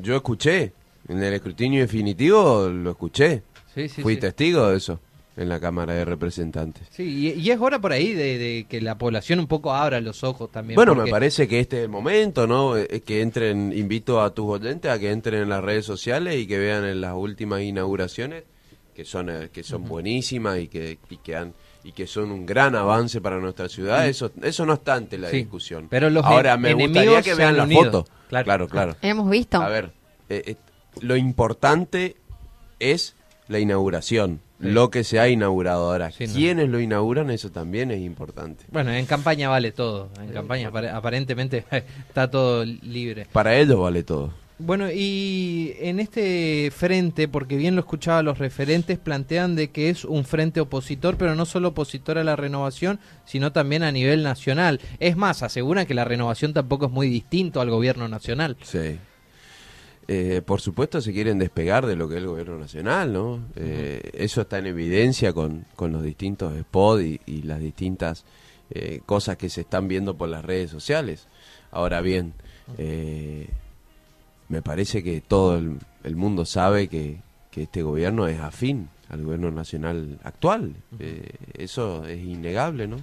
Yo 0.00 0.16
escuché, 0.16 0.72
en 1.08 1.22
el 1.22 1.34
escrutinio 1.34 1.80
definitivo 1.80 2.68
lo 2.68 2.90
escuché. 2.90 3.42
Sí, 3.74 3.88
sí, 3.88 4.02
Fui 4.02 4.14
sí. 4.14 4.20
testigo 4.20 4.68
de 4.68 4.76
eso 4.76 5.00
en 5.36 5.48
la 5.48 5.60
Cámara 5.60 5.94
de 5.94 6.04
Representantes. 6.04 6.86
Sí, 6.90 7.04
y, 7.04 7.40
y 7.40 7.50
es 7.50 7.58
hora 7.60 7.78
por 7.78 7.92
ahí 7.92 8.12
de, 8.12 8.36
de 8.36 8.66
que 8.68 8.80
la 8.80 8.98
población 8.98 9.38
un 9.38 9.46
poco 9.46 9.72
abra 9.72 10.00
los 10.00 10.22
ojos 10.24 10.50
también. 10.50 10.74
Bueno, 10.74 10.92
porque- 10.94 11.06
me 11.06 11.10
parece 11.10 11.46
que 11.48 11.60
este 11.60 11.78
es 11.78 11.82
el 11.84 11.88
momento, 11.88 12.46
¿no? 12.46 12.76
Eh, 12.76 13.00
Que 13.04 13.22
entren, 13.22 13.72
invito 13.74 14.20
a 14.20 14.34
tus 14.34 14.46
oyentes 14.46 14.90
a 14.90 14.98
que 14.98 15.10
entren 15.10 15.42
en 15.42 15.48
las 15.48 15.62
redes 15.62 15.86
sociales 15.86 16.36
y 16.36 16.46
que 16.46 16.58
vean 16.58 16.84
en 16.84 17.00
las 17.00 17.14
últimas 17.14 17.62
inauguraciones, 17.62 18.42
que 18.94 19.04
son 19.04 19.30
eh, 19.30 19.48
que 19.52 19.62
son 19.62 19.84
buenísimas 19.84 20.58
y 20.58 20.68
que, 20.68 20.98
y 21.08 21.16
que 21.18 21.36
han 21.36 21.54
y 21.84 21.92
que 21.92 22.06
son 22.06 22.30
un 22.30 22.44
gran 22.46 22.74
avance 22.76 23.20
para 23.20 23.38
nuestra 23.38 23.68
ciudad. 23.68 24.06
Eso 24.06 24.30
eso 24.42 24.66
no 24.66 24.74
está 24.74 24.94
ante 24.94 25.16
la 25.18 25.30
Sí, 25.30 25.38
discusión. 25.38 25.86
pero 25.88 26.10
los 26.10 26.24
Ahora 26.24 26.56
me 26.56 26.74
gustaría 26.74 27.22
que 27.22 27.34
vean 27.34 27.56
la 27.56 27.64
unido. 27.64 27.84
foto. 27.84 28.06
Claro. 28.28 28.44
Claro, 28.44 28.68
claro. 28.68 28.96
Hemos 29.02 29.28
visto. 29.30 29.60
A 29.60 29.68
ver, 29.68 29.92
eh, 30.28 30.42
eh, 30.46 30.56
lo 31.00 31.16
importante 31.16 32.16
es 32.78 33.14
la 33.48 33.58
inauguración, 33.58 34.40
Sí. 34.60 34.68
lo 34.68 34.90
que 34.90 35.02
se 35.04 35.18
ha 35.18 35.28
inaugurado 35.28 35.90
ahora. 35.90 36.12
Sí, 36.12 36.26
no. 36.26 36.34
¿Quiénes 36.34 36.68
lo 36.68 36.78
inauguran? 36.80 37.30
Eso 37.30 37.50
también 37.50 37.90
es 37.90 38.00
importante. 38.00 38.64
Bueno, 38.70 38.92
en 38.92 39.06
campaña 39.06 39.48
vale 39.48 39.72
todo. 39.72 40.10
En 40.20 40.28
campaña 40.32 40.70
apare- 40.70 40.90
aparentemente 40.92 41.64
está 42.08 42.30
todo 42.30 42.64
libre. 42.64 43.26
Para 43.32 43.56
ellos 43.56 43.80
vale 43.80 44.02
todo. 44.04 44.32
Bueno, 44.62 44.90
y 44.92 45.74
en 45.80 46.00
este 46.00 46.70
frente, 46.70 47.28
porque 47.28 47.56
bien 47.56 47.74
lo 47.74 47.80
escuchaba 47.80 48.22
los 48.22 48.38
referentes, 48.38 48.98
plantean 48.98 49.56
de 49.56 49.70
que 49.70 49.88
es 49.88 50.04
un 50.04 50.24
frente 50.24 50.60
opositor, 50.60 51.16
pero 51.16 51.34
no 51.34 51.46
solo 51.46 51.68
opositor 51.68 52.18
a 52.18 52.24
la 52.24 52.36
renovación, 52.36 53.00
sino 53.24 53.52
también 53.52 53.82
a 53.82 53.90
nivel 53.90 54.22
nacional. 54.22 54.80
Es 54.98 55.16
más, 55.16 55.42
aseguran 55.42 55.86
que 55.86 55.94
la 55.94 56.04
renovación 56.04 56.52
tampoco 56.52 56.86
es 56.86 56.92
muy 56.92 57.08
distinto 57.08 57.60
al 57.60 57.70
gobierno 57.70 58.06
nacional. 58.08 58.56
Sí. 58.62 58.98
Eh, 60.08 60.42
por 60.44 60.60
supuesto 60.60 61.00
se 61.00 61.12
quieren 61.12 61.38
despegar 61.38 61.86
de 61.86 61.94
lo 61.94 62.08
que 62.08 62.16
es 62.16 62.20
el 62.20 62.26
gobierno 62.26 62.58
nacional, 62.58 63.12
¿no? 63.12 63.46
Eh, 63.54 64.10
Eso 64.12 64.40
está 64.40 64.58
en 64.58 64.66
evidencia 64.66 65.32
con, 65.32 65.64
con 65.76 65.92
los 65.92 66.02
distintos 66.02 66.52
spots 66.58 67.02
y, 67.02 67.20
y 67.26 67.42
las 67.42 67.60
distintas 67.60 68.24
eh, 68.70 69.00
cosas 69.06 69.36
que 69.36 69.48
se 69.48 69.62
están 69.62 69.88
viendo 69.88 70.16
por 70.16 70.28
las 70.28 70.44
redes 70.44 70.70
sociales. 70.70 71.28
Ahora 71.70 72.00
bien, 72.00 72.34
eh, 72.78 73.48
me 74.50 74.60
parece 74.60 75.02
que 75.02 75.22
todo 75.22 75.56
el, 75.56 75.78
el 76.04 76.16
mundo 76.16 76.44
sabe 76.44 76.88
que, 76.88 77.20
que 77.50 77.62
este 77.62 77.82
gobierno 77.82 78.26
es 78.26 78.38
afín 78.40 78.90
al 79.08 79.22
gobierno 79.22 79.50
nacional 79.50 80.18
actual. 80.22 80.74
Eh, 80.98 81.30
eso 81.54 82.04
es 82.04 82.22
innegable, 82.22 82.86
¿no? 82.86 82.96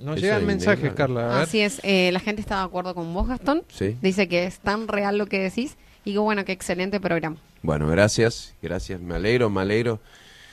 Nos 0.00 0.20
llegan 0.20 0.40
es 0.40 0.46
mensajes. 0.46 0.94
Carla. 0.94 1.42
Así 1.42 1.60
es, 1.60 1.80
eh, 1.84 2.10
la 2.10 2.20
gente 2.20 2.40
está 2.40 2.58
de 2.58 2.64
acuerdo 2.64 2.94
con 2.94 3.12
vos, 3.12 3.28
Gastón. 3.28 3.64
Sí. 3.68 3.96
Dice 4.00 4.28
que 4.28 4.44
es 4.44 4.58
tan 4.58 4.88
real 4.88 5.18
lo 5.18 5.26
que 5.26 5.38
decís 5.38 5.76
y 6.06 6.14
que 6.14 6.18
bueno, 6.18 6.44
que 6.46 6.52
excelente 6.52 7.00
programa. 7.00 7.36
Bueno, 7.62 7.86
gracias, 7.88 8.54
gracias. 8.62 9.00
Me 9.00 9.14
alegro, 9.14 9.50
me 9.50 9.60
alegro. 9.60 10.00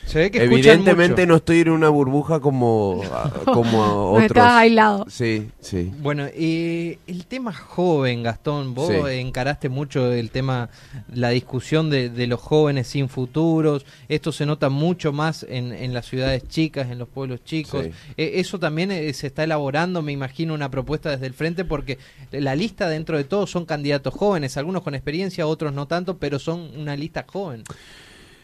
Se 0.06 0.20
ve 0.20 0.32
que 0.32 0.40
escuchan 0.40 0.54
Evidentemente 0.80 1.22
mucho. 1.22 1.28
no 1.28 1.36
estoy 1.38 1.60
en 1.60 1.70
una 1.70 1.88
burbuja 1.90 2.40
como, 2.42 3.02
a- 3.14 3.30
como 3.46 3.78
No 3.86 4.12
otros. 4.12 4.26
estás 4.26 4.52
aislado. 4.54 5.06
Sí, 5.10 5.50
sí. 5.62 5.92
Bueno, 6.00 6.28
y 6.28 6.98
el 7.08 7.26
tema 7.28 7.54
joven, 7.54 8.24
Gastón, 8.24 8.74
vos 8.74 8.90
Sí. 8.90 8.96
encaraste 9.20 9.70
mucho 9.70 10.12
el 10.12 10.30
tema, 10.32 10.70
la 11.14 11.30
discusión 11.30 11.90
de, 11.90 12.10
de 12.10 12.28
los 12.28 12.42
jóvenes 12.42 12.88
sin 12.88 13.08
futuros, 13.10 13.86
esto 14.10 14.32
se 14.34 14.46
nota 14.46 14.70
mucho 14.70 15.14
más 15.14 15.44
en, 15.48 15.72
en 15.72 15.94
las 15.94 16.08
ciudades 16.08 16.48
chicas, 16.50 16.92
en 16.92 17.00
los 17.00 17.08
pueblos 17.08 17.44
chicos, 17.46 17.86
Sí. 17.86 17.92
Eh, 18.18 18.32
eso 18.36 18.60
también 18.60 18.92
eh, 18.92 19.14
se 19.14 19.28
está 19.28 19.44
elaborando, 19.46 20.02
me 20.02 20.12
imagino, 20.12 20.54
una 20.54 20.70
propuesta 20.70 21.12
desde 21.12 21.28
el 21.28 21.34
frente, 21.34 21.64
porque 21.64 21.98
la 22.32 22.56
lista 22.56 22.90
dentro 22.90 23.16
de 23.18 23.24
todos 23.24 23.50
son 23.50 23.66
candidatos 23.66 24.14
jóvenes, 24.14 24.58
algunos 24.58 24.82
con 24.82 24.94
experiencia, 24.96 25.48
otros 25.48 25.72
no 25.74 25.86
tanto, 25.88 26.18
pero 26.18 26.38
son 26.40 26.72
una 26.78 26.96
lista 26.98 27.26
joven. 27.32 27.64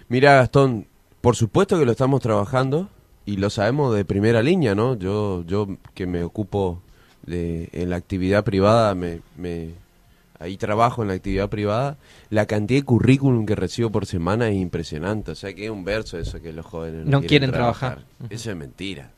Mira, 0.07 0.35
Gastón, 0.35 0.87
por 1.27 1.35
supuesto 1.35 1.77
que 1.77 1.83
lo 1.83 1.91
estamos 1.91 2.21
trabajando 2.21 2.87
y 3.25 3.35
lo 3.35 3.49
sabemos 3.49 3.93
de 3.93 4.05
primera 4.05 4.41
línea, 4.41 4.75
¿no? 4.75 4.95
Yo, 4.97 5.43
yo 5.45 5.67
que 5.93 6.07
me 6.07 6.23
ocupo 6.23 6.81
de, 7.25 7.67
en 7.73 7.89
la 7.89 7.97
actividad 7.97 8.45
privada, 8.45 8.95
me, 8.95 9.19
me, 9.35 9.71
ahí 10.39 10.55
trabajo 10.55 11.01
en 11.01 11.09
la 11.09 11.15
actividad 11.15 11.49
privada, 11.49 11.97
la 12.29 12.45
cantidad 12.45 12.79
de 12.79 12.85
currículum 12.85 13.45
que 13.45 13.55
recibo 13.55 13.89
por 13.89 14.05
semana 14.05 14.47
es 14.47 14.55
impresionante. 14.55 15.31
O 15.31 15.35
sea 15.35 15.53
que 15.53 15.65
es 15.65 15.69
un 15.69 15.83
verso 15.83 16.17
eso 16.17 16.41
que 16.41 16.53
los 16.53 16.65
jóvenes 16.65 17.05
no, 17.05 17.19
No 17.19 17.27
quieren 17.27 17.51
trabajar. 17.51 18.05
Eso 18.29 18.51
es 18.51 18.55
mentira. 18.55 19.11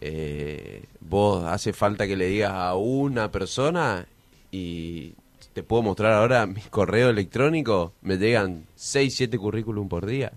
Eh, 0.00 0.84
vos 1.00 1.44
hace 1.46 1.72
falta 1.72 2.06
que 2.06 2.14
le 2.14 2.26
digas 2.26 2.52
a 2.52 2.76
una 2.76 3.32
persona 3.32 4.06
y 4.52 5.14
te 5.52 5.64
puedo 5.64 5.82
mostrar 5.82 6.12
ahora 6.12 6.46
mi 6.46 6.60
correo 6.70 7.10
electrónico, 7.10 7.92
me 8.02 8.18
llegan 8.18 8.66
6, 8.76 9.16
7 9.16 9.36
currículum 9.36 9.88
por 9.88 10.06
día. 10.06 10.30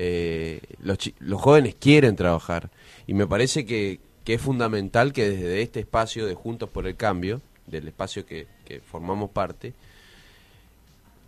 Eh, 0.00 0.60
los, 0.80 0.98
los 1.18 1.40
jóvenes 1.40 1.74
quieren 1.74 2.14
trabajar 2.14 2.70
y 3.08 3.14
me 3.14 3.26
parece 3.26 3.66
que, 3.66 3.98
que 4.22 4.34
es 4.34 4.40
fundamental 4.40 5.12
que 5.12 5.28
desde 5.28 5.60
este 5.60 5.80
espacio 5.80 6.24
de 6.24 6.34
Juntos 6.34 6.70
por 6.70 6.86
el 6.86 6.94
Cambio, 6.94 7.40
del 7.66 7.88
espacio 7.88 8.24
que, 8.24 8.46
que 8.64 8.80
formamos 8.80 9.30
parte, 9.30 9.74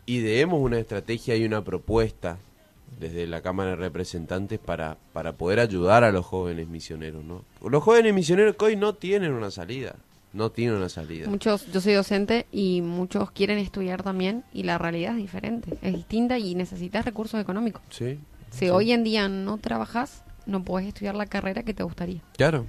ideemos 0.06 0.60
una 0.60 0.78
estrategia 0.78 1.36
y 1.36 1.44
una 1.44 1.62
propuesta 1.64 2.38
desde 2.98 3.26
la 3.26 3.40
Cámara 3.40 3.70
de 3.70 3.76
Representantes 3.76 4.58
para, 4.58 4.96
para 5.12 5.32
poder 5.32 5.60
ayudar 5.60 6.04
a 6.04 6.12
los 6.12 6.26
jóvenes 6.26 6.68
misioneros. 6.68 7.24
¿no? 7.24 7.44
Los 7.68 7.82
jóvenes 7.82 8.14
misioneros 8.14 8.56
que 8.56 8.64
hoy 8.66 8.76
no 8.76 8.94
tienen 8.94 9.32
una 9.32 9.50
salida, 9.50 9.96
no 10.32 10.50
tienen 10.50 10.76
una 10.76 10.88
salida. 10.88 11.28
Muchos, 11.28 11.66
yo 11.72 11.80
soy 11.80 11.94
docente 11.94 12.46
y 12.52 12.82
muchos 12.82 13.30
quieren 13.30 13.58
estudiar 13.58 14.02
también 14.02 14.44
y 14.52 14.64
la 14.64 14.78
realidad 14.78 15.12
es 15.12 15.18
diferente, 15.18 15.76
es 15.82 15.94
distinta 15.94 16.38
y 16.38 16.54
necesitas 16.54 17.04
recursos 17.04 17.40
económicos. 17.40 17.82
Sí, 17.90 18.18
Si 18.50 18.66
Sí. 18.66 18.70
hoy 18.70 18.92
en 18.92 19.04
día 19.04 19.28
no 19.28 19.58
trabajas, 19.58 20.22
no 20.46 20.62
puedes 20.62 20.88
estudiar 20.88 21.14
la 21.14 21.26
carrera 21.26 21.62
que 21.62 21.74
te 21.74 21.82
gustaría. 21.82 22.20
claro. 22.36 22.66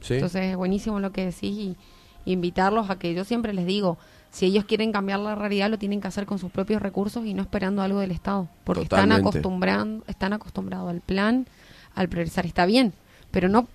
Sí. 0.00 0.14
Entonces 0.14 0.42
es 0.50 0.56
buenísimo 0.56 0.98
lo 0.98 1.12
que 1.12 1.24
decís 1.26 1.56
y 1.56 1.76
invitarlos 2.24 2.90
a 2.90 2.98
que 2.98 3.14
yo 3.14 3.24
siempre 3.24 3.52
les 3.52 3.66
digo, 3.66 3.98
si 4.32 4.46
ellos 4.46 4.64
quieren 4.64 4.90
cambiar 4.90 5.20
la 5.20 5.34
realidad 5.36 5.70
lo 5.70 5.78
tienen 5.78 6.00
que 6.00 6.08
hacer 6.08 6.26
con 6.26 6.38
sus 6.40 6.50
propios 6.50 6.82
recursos 6.82 7.24
y 7.24 7.34
no 7.34 7.42
esperando 7.42 7.82
algo 7.82 8.00
del 8.00 8.10
Estado, 8.10 8.48
porque 8.64 8.82
están 8.82 9.12
acostumbrando, 9.12 10.04
están 10.08 10.32
acostumbrados 10.32 10.90
al 10.90 11.00
plan, 11.02 11.46
al 11.94 12.08
progresar, 12.08 12.46
está 12.46 12.66
bien, 12.66 12.92
pero 13.30 13.48
no 13.48 13.68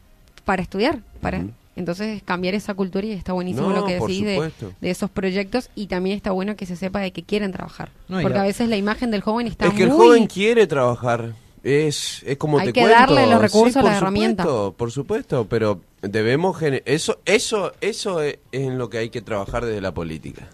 para 0.44 0.62
estudiar, 0.62 1.00
para 1.22 1.40
Ujú. 1.40 1.52
entonces 1.78 2.22
cambiar 2.24 2.56
esa 2.56 2.74
cultura 2.74 3.06
y 3.08 3.12
está 3.12 3.32
buenísimo 3.32 3.70
No, 3.70 3.76
lo 3.78 3.86
que 3.86 3.94
decís 4.00 4.26
de, 4.26 4.52
esos 4.82 5.10
proyectos 5.10 5.70
y 5.76 5.88
también 5.88 6.18
está 6.18 6.32
bueno 6.32 6.58
que 6.58 6.66
se 6.66 6.76
sepa 6.76 7.00
de 7.00 7.12
que 7.12 7.24
quieren 7.24 7.54
trabajar, 7.54 7.92
No, 8.10 8.22
porque 8.22 8.38
a- 8.38 8.42
a 8.42 8.46
veces 8.46 8.68
la 8.68 8.76
imagen 8.76 9.12
del 9.12 9.22
joven 9.22 9.48
está 9.48 9.68
es 9.68 9.74
que 9.76 9.84
el 9.84 9.90
muy 9.92 9.98
joven 10.08 10.28
quiere 10.28 10.68
trabar. 10.68 11.34
Es, 11.70 12.24
es 12.26 12.38
como 12.38 12.60
Hay 12.60 12.68
te 12.68 12.74
que 12.74 12.80
cuento. 12.82 12.98
darle 12.98 13.28
los 13.28 13.42
recursos, 13.42 13.74
Sí, 13.74 13.80
la 13.80 13.84
por 13.84 13.92
herramienta. 13.98 14.44
supuesto, 14.44 14.74
Por 14.78 14.92
supuesto, 14.92 15.48
pero 15.50 15.82
debemos 16.02 16.62
eso 16.86 17.20
eso 17.26 17.74
eso 17.82 18.22
es, 18.22 18.38
es 18.54 18.62
en 18.62 18.78
lo 18.78 18.90
que 18.90 19.00
hay 19.00 19.10
que 19.10 19.22
trabajar 19.22 19.66
desde 19.66 19.82
la 19.82 19.94
política. 19.94 20.48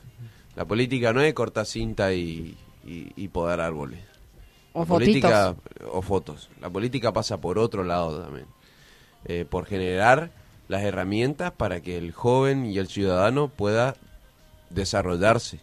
La 0.55 0.65
política 0.65 1.13
no 1.13 1.21
es 1.21 1.33
cortar 1.35 1.65
cinta 1.67 2.13
y, 2.13 2.57
y, 2.85 3.11
y 3.15 3.27
podar 3.27 3.59
árboles. 3.61 3.99
o 4.73 4.79
La 4.81 4.85
política 4.85 5.55
o 5.91 6.01
fotos. 6.01 6.49
La 6.61 6.69
política 6.71 7.11
pasa 7.13 7.37
por 7.39 7.59
otro 7.59 7.83
lado 7.83 8.21
también. 8.23 8.47
Eh, 9.25 9.45
por 9.47 9.65
generar 9.65 10.31
las 10.67 10.81
herramientas 10.81 11.51
para 11.51 11.81
que 11.81 11.97
el 11.97 12.11
joven 12.11 12.65
y 12.65 12.77
el 12.79 12.87
ciudadano 12.87 13.49
pueda 13.49 13.95
desarrollarse 14.71 15.59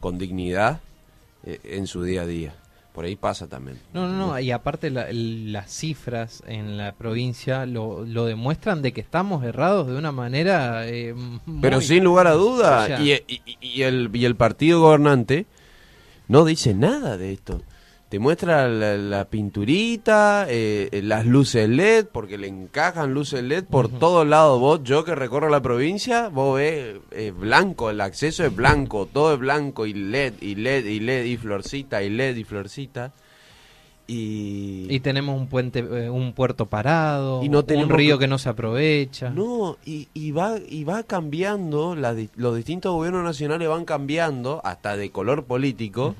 con 0.00 0.16
dignidad 0.18 0.80
eh, 1.44 1.60
en 1.64 1.86
su 1.86 2.02
día 2.02 2.22
a 2.22 2.26
día. 2.26 2.54
Por 2.92 3.04
ahí 3.04 3.14
pasa 3.14 3.46
también. 3.46 3.78
No, 3.94 4.08
no, 4.08 4.16
no, 4.26 4.40
y 4.40 4.50
aparte 4.50 4.90
la- 4.90 5.06
las 5.12 5.70
cifras 5.70 6.42
en 6.46 6.76
la 6.76 6.92
provincia 6.92 7.64
lo, 7.64 8.04
lo 8.04 8.26
demuestran 8.26 8.82
de 8.82 8.92
que 8.92 9.00
estamos 9.00 9.44
errados 9.44 9.86
de 9.86 9.94
una 9.96 10.10
manera... 10.12 10.86
eh, 10.88 11.14
muy- 11.14 11.60
Pero 11.62 11.80
sin 11.80 12.02
lugar 12.02 12.26
a 12.26 12.32
duda, 12.32 12.82
O 12.82 12.86
sea- 12.86 13.00
y, 13.00 13.12
y- 13.28 13.40
y 13.60 13.82
el, 13.82 14.10
y 14.12 14.24
el 14.24 14.34
partido 14.34 14.80
gobernante 14.80 15.46
no 16.26 16.44
dice 16.44 16.74
nada 16.74 17.16
de 17.16 17.32
esto. 17.32 17.62
Te 18.10 18.18
muestra 18.18 18.68
la, 18.68 18.96
la 18.96 19.24
pinturita, 19.26 20.44
eh, 20.48 20.88
eh, 20.90 21.00
las 21.00 21.24
luces 21.24 21.68
LED, 21.68 22.06
porque 22.12 22.36
le 22.38 22.48
encajan 22.48 23.14
luces 23.14 23.42
LED 23.44 23.64
por 23.66 23.88
todos 23.88 24.26
lados. 24.26 24.58
Vos, 24.58 24.82
yo 24.82 25.04
que 25.04 25.14
recorro 25.14 25.48
la 25.48 25.62
provincia, 25.62 26.28
vos 26.28 26.56
ves 26.56 26.96
eh, 27.12 27.30
blanco, 27.30 27.88
el 27.88 28.00
acceso 28.00 28.44
es 28.44 28.54
blanco, 28.54 29.06
todo 29.06 29.34
es 29.34 29.38
blanco 29.38 29.86
y 29.86 29.94
LED, 29.94 30.34
y 30.40 30.56
LED, 30.56 30.86
y 30.86 30.98
LED, 30.98 31.24
y 31.26 31.36
florcita, 31.36 32.02
y 32.02 32.10
LED, 32.10 32.36
y 32.36 32.42
florcita. 32.44 33.12
Y, 34.08 34.88
Y 34.90 34.98
tenemos 34.98 35.38
un 35.40 35.46
puente, 35.46 35.78
eh, 35.78 36.10
un 36.10 36.32
puerto 36.32 36.66
parado, 36.66 37.44
Y 37.44 37.48
no 37.48 37.60
un 37.68 37.88
río 37.90 38.18
que- 38.18 38.26
no 38.26 38.38
se 38.38 38.48
aprovecha. 38.48 39.30
No, 39.30 39.76
y, 39.84 40.08
y 40.14 40.32
va 40.32 40.56
y 40.68 40.82
va 40.82 41.04
cambiando, 41.04 41.94
la 41.94 42.16
los 42.34 42.56
distintos 42.56 42.92
gobiernos 42.92 43.22
nacionales 43.22 43.68
van 43.68 43.84
cambiando, 43.84 44.60
hasta 44.64 44.96
de 44.96 45.12
color 45.12 45.44
político, 45.44 46.16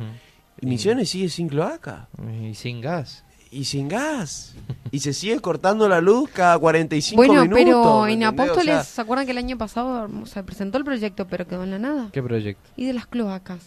Misiones 0.63 1.09
sigue 1.11 1.29
sin 1.29 1.49
cloaca 1.49 2.09
Y 2.43 2.55
sin 2.55 2.81
gas. 2.81 3.25
y 3.51 3.65
sin 3.65 3.89
gas. 3.89 4.55
y 4.93 5.01
se 5.01 5.13
sigue 5.13 5.41
cortando 5.41 5.89
la 5.89 6.01
luz 6.01 6.31
cada 6.31 6.59
45 6.59 7.17
Bueno, 7.17 7.43
minutos. 7.43 7.65
pero 7.65 8.07
¿me 8.07 8.27
en? 8.27 8.29
O 8.29 8.43
Apóstoles, 8.43 8.75
sea, 8.75 8.85
¿se 8.85 9.01
acuerdan 9.01 9.27
que 9.27 9.33
el 9.33 9.39
año 9.39 9.57
pasado 9.59 10.09
se 10.27 10.43
presentó 10.45 10.79
el 10.79 10.85
proyecto, 10.85 11.27
pero 11.27 11.47
quedó 11.47 11.65
en 11.65 11.71
la 11.73 11.79
nada? 11.79 12.09
¿Qué 12.13 12.23
proyecto? 12.23 12.69
Y 12.77 12.87
de 12.87 12.93
las 12.93 13.07
cloacas. 13.07 13.61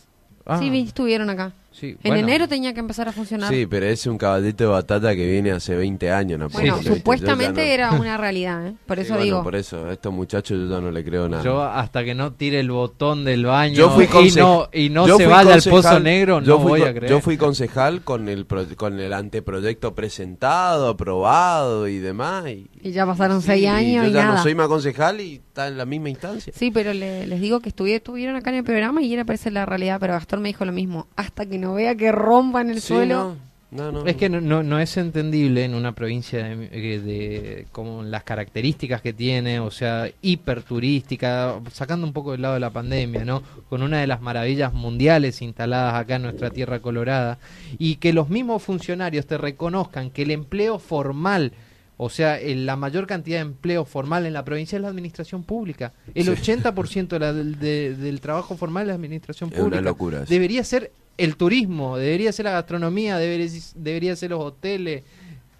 Ah. 0.45 0.59
Sí, 0.59 0.69
vi- 0.69 0.83
estuvieron 0.83 1.29
acá. 1.29 1.53
Sí, 1.73 1.97
En 2.03 2.11
bueno. 2.11 2.17
enero 2.27 2.47
tenía 2.47 2.73
que 2.73 2.79
empezar 2.79 3.07
a 3.09 3.11
funcionar. 3.11 3.51
sí, 3.51 3.65
pero 3.65 3.85
es 3.87 4.05
un 4.07 4.17
caballito 4.17 4.63
de 4.65 4.69
batata 4.69 5.15
que 5.15 5.25
viene 5.29 5.51
hace 5.51 5.75
20 5.75 6.11
años. 6.11 6.39
¿no? 6.39 6.49
bueno, 6.49 6.79
ya 6.81 6.93
supuestamente 6.95 7.61
no- 7.65 7.67
era 7.73 7.91
una 7.91 8.15
realidad, 8.15 8.67
¿eh? 8.67 8.73
Por 8.85 8.97
Sí, 8.97 9.03
eso 9.03 9.13
bueno, 9.15 9.23
digo. 9.25 9.43
por 9.43 9.55
eso, 9.55 9.85
a 9.87 9.93
estos 9.93 10.13
muchachos 10.13 10.57
yo 10.59 10.69
ya 10.69 10.79
no 10.79 10.91
le 10.91 11.03
creo 11.03 11.27
nada. 11.27 11.43
Yo 11.43 11.61
hasta 11.63 12.03
que 12.03 12.13
no 12.15 12.33
tire 12.33 12.59
el 12.59 12.71
botón 12.71 13.25
del 13.25 13.45
baño 13.45 13.73
Yo 13.75 13.89
fui 13.89 14.05
y 14.27 14.31
no, 14.31 14.69
y 14.71 14.89
no 14.89 15.07
yo 15.07 15.17
se 15.17 15.23
fui 15.25 15.33
vaya 15.33 15.53
al 15.55 15.61
pozo 15.63 15.99
negro, 15.99 16.41
yo 16.41 16.55
no 16.55 16.59
fui 16.61 16.79
voy 16.79 16.81
a 16.83 16.93
creer. 16.93 17.09
Yo 17.11 17.19
fui 17.21 17.37
concejal 17.37 18.03
con 18.03 18.29
el 18.29 18.45
pro- 18.45 18.65
con 18.77 18.99
el 18.99 19.11
anteproyecto 19.11 19.95
presentado, 19.95 20.89
aprobado 20.89 21.87
y 21.87 21.97
demás. 21.99 22.47
Y, 22.49 22.69
Y 22.81 22.91
ya 22.91 23.05
pasaron 23.05 23.41
sí, 23.41 23.47
seis 23.47 23.67
años 23.67 24.05
yo 24.05 24.09
y 24.11 24.13
ya 24.13 24.23
nada. 24.25 24.35
no 24.37 24.43
soy 24.43 24.55
más 24.55 24.67
concejal 24.67 25.21
y 25.21 25.35
está 25.35 25.67
en 25.67 25.77
la 25.77 25.85
misma 25.85 26.09
instancia. 26.09 26.53
Sí, 26.55 26.71
pero 26.71 26.93
le- 26.93 27.25
les 27.27 27.41
digo 27.41 27.59
que 27.59 27.69
estuvi- 27.75 27.93
estuvieron 27.95 28.35
acá 28.35 28.49
en 28.51 28.57
el 28.57 28.63
programa 28.63 29.01
y 29.01 29.13
era 29.13 29.25
parece 29.25 29.51
la 29.51 29.65
realidad, 29.65 29.97
pero 29.99 30.13
Gastón 30.13 30.41
me 30.41 30.49
dijo 30.49 30.65
lo 30.65 30.71
mismo. 30.71 31.07
Hasta 31.15 31.45
que 31.45 31.57
no 31.63 31.73
vea 31.75 31.95
que 31.95 32.11
rompan 32.11 32.69
el 32.69 32.81
Sí, 32.81 32.87
suelo. 32.89 33.35
no, 33.71 33.91
no, 33.91 34.03
no. 34.03 34.05
Es 34.05 34.15
que 34.17 34.29
no, 34.29 34.39
no, 34.39 34.61
no 34.61 34.79
es 34.79 34.95
entendible 34.97 35.63
en 35.65 35.73
una 35.73 35.93
provincia 35.93 36.43
de, 36.43 36.69
eh, 36.71 36.99
de- 36.99 37.67
con 37.71 38.11
las 38.11 38.23
características 38.23 39.01
que 39.01 39.13
tiene, 39.13 39.59
o 39.59 39.71
sea, 39.71 40.07
hiperturística, 40.21 41.59
sacando 41.71 42.05
un 42.07 42.13
poco 42.13 42.31
del 42.31 42.41
lado 42.41 42.53
de 42.55 42.59
la 42.59 42.69
pandemia, 42.69 43.25
¿no? 43.25 43.41
Con 43.69 43.81
una 43.83 43.99
de 43.99 44.07
las 44.07 44.21
maravillas 44.21 44.73
mundiales 44.73 45.41
instaladas 45.41 45.95
acá 45.95 46.15
en 46.15 46.23
nuestra 46.23 46.49
tierra 46.49 46.79
colorada, 46.79 47.37
y 47.77 47.95
que 47.95 48.13
los 48.13 48.29
mismos 48.29 48.61
funcionarios 48.63 49.25
te 49.25 49.37
reconozcan 49.37 50.09
que 50.11 50.23
el 50.23 50.31
empleo 50.31 50.79
formal, 50.79 51.51
o 51.97 52.09
sea, 52.09 52.39
el- 52.39 52.65
la 52.65 52.75
mayor 52.75 53.07
cantidad 53.07 53.37
de 53.37 53.41
empleo 53.43 53.85
formal 53.85 54.25
en 54.25 54.33
la 54.33 54.43
provincia 54.45 54.75
es 54.77 54.81
la 54.81 54.89
administración 54.89 55.43
pública. 55.43 55.93
El 56.15 56.25
Sí. 56.25 56.29
80% 56.31 57.15
de 57.15 57.19
la- 57.19 57.33
del, 57.33 57.59
de- 57.59 57.95
del 57.95 58.19
trabajo 58.19 58.57
formal 58.57 58.83
es 58.83 58.87
la 58.89 58.93
administración 58.95 59.49
Es 59.51 59.55
una 59.57 59.63
pública. 59.65 59.81
locura 59.81 60.17
eso. 60.23 60.33
Debería 60.33 60.63
ser 60.63 60.91
el 61.17 61.35
turismo, 61.35 61.97
debería 61.97 62.31
ser 62.31 62.45
la 62.45 62.51
gastronomía, 62.51 63.17
debería, 63.17 63.47
debería 63.75 64.15
ser 64.15 64.31
los 64.31 64.41
hoteles. 64.41 65.03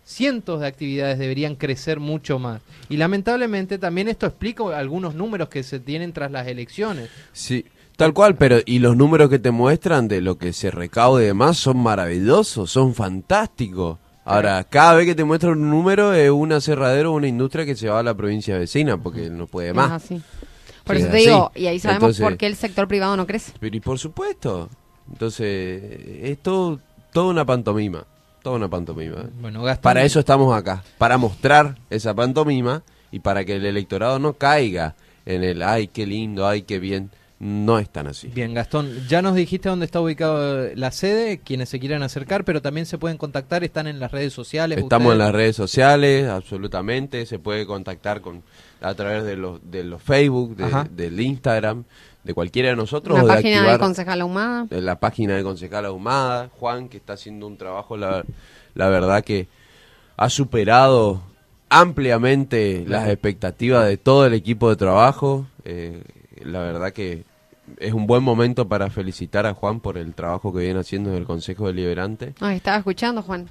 Cientos 0.05 0.59
de 0.59 0.67
actividades 0.67 1.17
deberían 1.17 1.55
crecer 1.55 1.99
mucho 1.99 2.37
más. 2.37 2.61
Y 2.89 2.97
lamentablemente 2.97 3.77
también 3.77 4.09
esto 4.09 4.25
explica 4.25 4.77
algunos 4.77 5.15
números 5.15 5.47
que 5.49 5.63
se 5.63 5.79
tienen 5.79 6.11
tras 6.11 6.29
las 6.31 6.45
elecciones. 6.47 7.09
Sí, 7.31 7.65
tal 7.95 8.13
cual, 8.13 8.35
pero 8.35 8.57
y 8.65 8.79
los 8.79 8.97
números 8.97 9.29
que 9.29 9.39
te 9.39 9.51
muestran 9.51 10.09
de 10.09 10.19
lo 10.19 10.37
que 10.37 10.51
se 10.51 10.71
recaude 10.71 11.23
y 11.23 11.27
demás 11.27 11.57
son 11.57 11.77
maravillosos, 11.77 12.69
son 12.69 12.93
fantásticos. 12.93 13.97
Ahora, 14.25 14.63
cada 14.65 14.95
vez 14.95 15.05
que 15.05 15.15
te 15.15 15.23
muestran 15.23 15.53
un 15.59 15.69
número 15.69 16.13
es 16.13 16.29
un 16.29 16.51
aserradero 16.53 17.11
o 17.11 17.15
una 17.15 17.27
industria 17.27 17.65
que 17.65 17.75
se 17.75 17.87
va 17.89 17.99
a 17.99 18.03
la 18.03 18.13
provincia 18.13 18.57
vecina 18.57 18.97
porque 19.01 19.29
no 19.29 19.47
puede 19.47 19.69
Es 19.69 19.75
más. 19.75 19.91
así. 20.03 20.21
Por 20.83 20.95
Sí, 20.97 21.01
eso 21.03 21.11
te 21.11 21.17
así. 21.17 21.25
digo, 21.27 21.51
y 21.55 21.67
ahí 21.67 21.79
sabemos 21.79 22.03
Entonces- 22.03 22.23
por 22.23 22.37
qué 22.37 22.45
el 22.47 22.55
sector 22.57 22.87
privado 22.89 23.15
no 23.17 23.25
crece. 23.25 23.53
Pero 23.59 23.75
y 23.75 23.79
por 23.79 23.99
supuesto. 23.99 24.69
Entonces, 25.11 25.81
es 26.23 26.37
todo, 26.39 26.79
toda 27.11 27.27
una 27.27 27.45
pantomima. 27.45 28.05
Toda 28.41 28.57
una 28.57 28.69
pantomima. 28.69 29.29
Bueno, 29.39 29.63
Gastón, 29.63 29.83
Para 29.83 30.03
eso 30.03 30.19
estamos 30.19 30.55
acá. 30.55 30.83
Para 30.97 31.17
mostrar 31.17 31.77
esa 31.89 32.13
pantomima 32.13 32.83
y 33.11 33.19
para 33.19 33.45
que 33.45 33.55
el 33.55 33.65
electorado 33.65 34.19
no 34.19 34.33
caiga 34.33 34.95
en 35.25 35.43
el 35.43 35.63
ay, 35.63 35.87
qué 35.87 36.05
lindo, 36.05 36.47
ay, 36.47 36.63
qué 36.63 36.79
bien. 36.79 37.09
No 37.39 37.77
es 37.77 37.89
tan 37.89 38.07
así. 38.07 38.27
Bien, 38.29 38.53
Gastón, 38.53 38.89
ya 39.09 39.21
nos 39.21 39.35
dijiste 39.35 39.67
dónde 39.67 39.85
está 39.85 39.99
ubicado 39.99 40.69
la 40.75 40.91
sede, 40.91 41.39
quienes 41.39 41.67
se 41.67 41.77
quieran 41.79 42.01
acercar, 42.01 42.45
pero 42.45 42.61
también 42.61 42.85
se 42.85 42.97
pueden 42.97 43.17
contactar, 43.17 43.65
están 43.65 43.87
en 43.87 43.99
las 43.99 44.11
redes 44.13 44.31
sociales. 44.31 44.77
Estamos 44.77 45.11
en 45.11 45.17
las 45.19 45.33
redes 45.33 45.55
sociales, 45.55 46.29
absolutamente. 46.29 47.25
Se 47.25 47.39
puede 47.39 47.65
contactar 47.65 48.21
con 48.21 48.43
a 48.81 48.93
través 48.93 49.23
de 49.25 49.35
los, 49.35 49.59
de 49.69 49.83
los 49.83 50.01
Facebook, 50.01 50.55
de- 50.55 50.89
del 50.95 51.19
Instagram, 51.19 51.83
de 52.23 52.33
cualquiera 52.33 52.69
de 52.69 52.75
nosotros. 52.75 53.17
La 53.17 53.23
o 53.23 53.27
de 53.27 53.33
página 53.33 53.55
del 53.57 53.59
activar 53.65 53.79
concejal 53.79 54.21
Ahumada. 54.21 54.67
en 54.69 54.85
la 54.85 54.99
página 54.99 55.35
de 55.35 55.43
Concejal 55.43 55.85
Ahumada. 55.85 56.49
Juan, 56.59 56.89
que 56.89 56.97
está 56.97 57.13
haciendo 57.13 57.47
un 57.47 57.57
trabajo, 57.57 57.97
la, 57.97 58.23
la 58.75 58.89
verdad 58.89 59.23
que 59.23 59.47
ha 60.17 60.29
superado 60.29 61.21
ampliamente 61.69 62.85
las 62.87 63.07
expectativas 63.09 63.85
de 63.87 63.97
todo 63.97 64.25
el 64.25 64.33
equipo 64.33 64.69
de 64.69 64.75
trabajo. 64.75 65.47
Eh, 65.65 66.03
la 66.43 66.59
verdad 66.59 66.91
que 66.93 67.23
es 67.79 67.93
un 67.93 68.05
buen 68.07 68.23
momento 68.23 68.67
para 68.67 68.89
felicitar 68.89 69.45
a 69.45 69.53
Juan 69.53 69.79
por 69.79 69.97
el 69.97 70.13
trabajo 70.13 70.53
que 70.53 70.59
viene 70.59 70.79
haciendo 70.79 71.09
en 71.09 71.17
el 71.17 71.25
Consejo 71.25 71.67
Deliberante. 71.67 72.33
Estaba 72.51 72.77
escuchando, 72.77 73.21
Juan. 73.21 73.49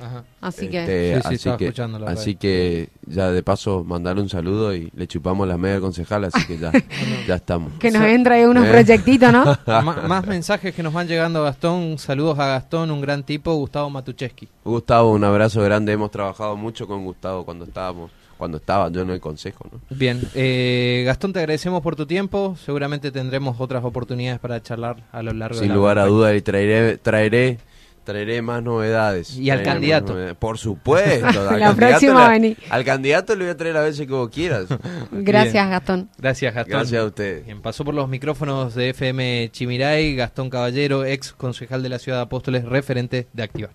Ajá. 0.00 0.24
Así 0.40 0.68
que 0.68 0.80
Este, 0.80 1.14
Sí, 1.14 1.20
sí, 1.20 1.26
así 1.26 1.34
estaba 1.36 1.56
que, 1.58 2.10
así 2.10 2.34
que 2.36 2.88
ya 3.06 3.30
de 3.30 3.42
paso 3.42 3.84
mandar 3.84 4.18
un 4.18 4.28
saludo 4.28 4.74
y 4.74 4.90
le 4.94 5.06
chupamos 5.06 5.46
la 5.46 5.56
media 5.56 5.80
concejal, 5.80 6.24
así 6.24 6.44
que 6.46 6.58
ya, 6.58 6.72
ya 7.28 7.36
estamos. 7.36 7.72
que 7.78 7.90
nos 7.90 8.02
habían 8.02 8.24
traído 8.24 8.50
unos 8.50 8.66
Eh. 8.66 8.70
proyectitos, 8.70 9.32
¿no? 9.32 9.44
Más 10.08 10.26
mensajes 10.26 10.74
que 10.74 10.82
nos 10.82 10.92
van 10.92 11.06
llegando, 11.06 11.42
Gastón. 11.44 11.96
Saludos 11.98 12.38
a 12.38 12.46
Gastón, 12.46 12.90
un 12.90 13.00
gran 13.00 13.22
tipo, 13.22 13.54
Gustavo 13.54 13.88
Matucheski. 13.90 14.48
Gustavo, 14.64 15.12
un 15.12 15.24
abrazo 15.24 15.62
grande. 15.62 15.92
Hemos 15.92 16.10
trabajado 16.10 16.56
mucho 16.56 16.86
con 16.86 17.04
Gustavo 17.04 17.44
cuando 17.44 17.64
estábamos, 17.64 18.10
cuando 18.36 18.58
estaba 18.58 18.90
yo 18.90 19.02
en 19.02 19.10
el 19.10 19.20
consejo, 19.20 19.66
¿no? 19.72 19.80
Bien, 19.90 20.20
eh, 20.34 21.04
Gastón, 21.06 21.32
te 21.32 21.38
agradecemos 21.38 21.80
por 21.82 21.94
tu 21.96 22.04
tiempo. 22.04 22.56
Seguramente 22.64 23.10
tendremos 23.12 23.60
otras 23.60 23.84
oportunidades 23.84 24.40
para 24.40 24.60
charlar 24.62 24.96
a 25.12 25.22
lo 25.22 25.32
largo 25.32 25.54
de 25.56 25.60
Sin 25.60 25.68
la 25.70 25.74
lugar 25.76 25.98
a 25.98 26.06
dudas 26.06 26.34
y 26.36 26.42
traeré, 26.42 26.98
traeré, 26.98 27.58
traeré 28.04 28.40
más 28.42 28.62
novedades. 28.62 29.36
Y 29.36 29.50
al 29.50 29.62
candidato. 29.62 30.16
Por 30.38 30.58
supuesto. 30.58 31.26
al 31.26 31.34
La 31.60 31.66
candidato 31.68 31.76
próxima 31.76 32.24
le- 32.26 32.30
vení. 32.40 32.56
Al 32.70 32.84
candidato 32.84 33.34
le 33.34 33.44
voy 33.44 33.50
a 33.52 33.56
traer 33.56 33.74
las 33.74 33.84
veces 33.84 34.06
que 34.06 34.12
vos 34.12 34.28
quieras. 34.30 34.66
Gracias, 35.12 35.52
Bien. 35.54 35.70
Gastón. 35.70 36.08
Gracias, 36.18 36.54
Gastón. 36.54 36.72
Gracias 36.78 37.02
a 37.02 37.04
ustedes. 37.06 37.44
Bien, 37.46 37.60
pasó 37.62 37.84
por 37.84 37.94
los 37.94 38.08
micrófonos 38.08 38.74
de 38.74 38.90
FM 38.90 39.48
Chimiray, 39.52 40.14
Gastón 40.14 40.50
Caballero, 40.50 41.04
ex 41.04 41.32
concejal 41.32 41.82
de 41.82 41.88
la 41.88 41.98
ciudad 41.98 42.18
de 42.18 42.22
Apóstoles, 42.24 42.64
referente 42.64 43.26
de 43.32 43.42
Activar. 43.42 43.72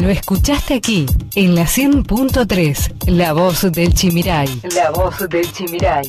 Lo 0.00 0.08
escuchaste 0.10 0.74
aquí, 0.74 1.06
en 1.34 1.56
la 1.56 1.62
100.3, 1.64 3.08
La 3.10 3.32
Voz 3.32 3.70
del 3.72 3.92
Chimiray. 3.94 4.48
La 4.74 4.90
Voz 4.92 5.28
del 5.28 5.50
Chimiray. 5.52 6.04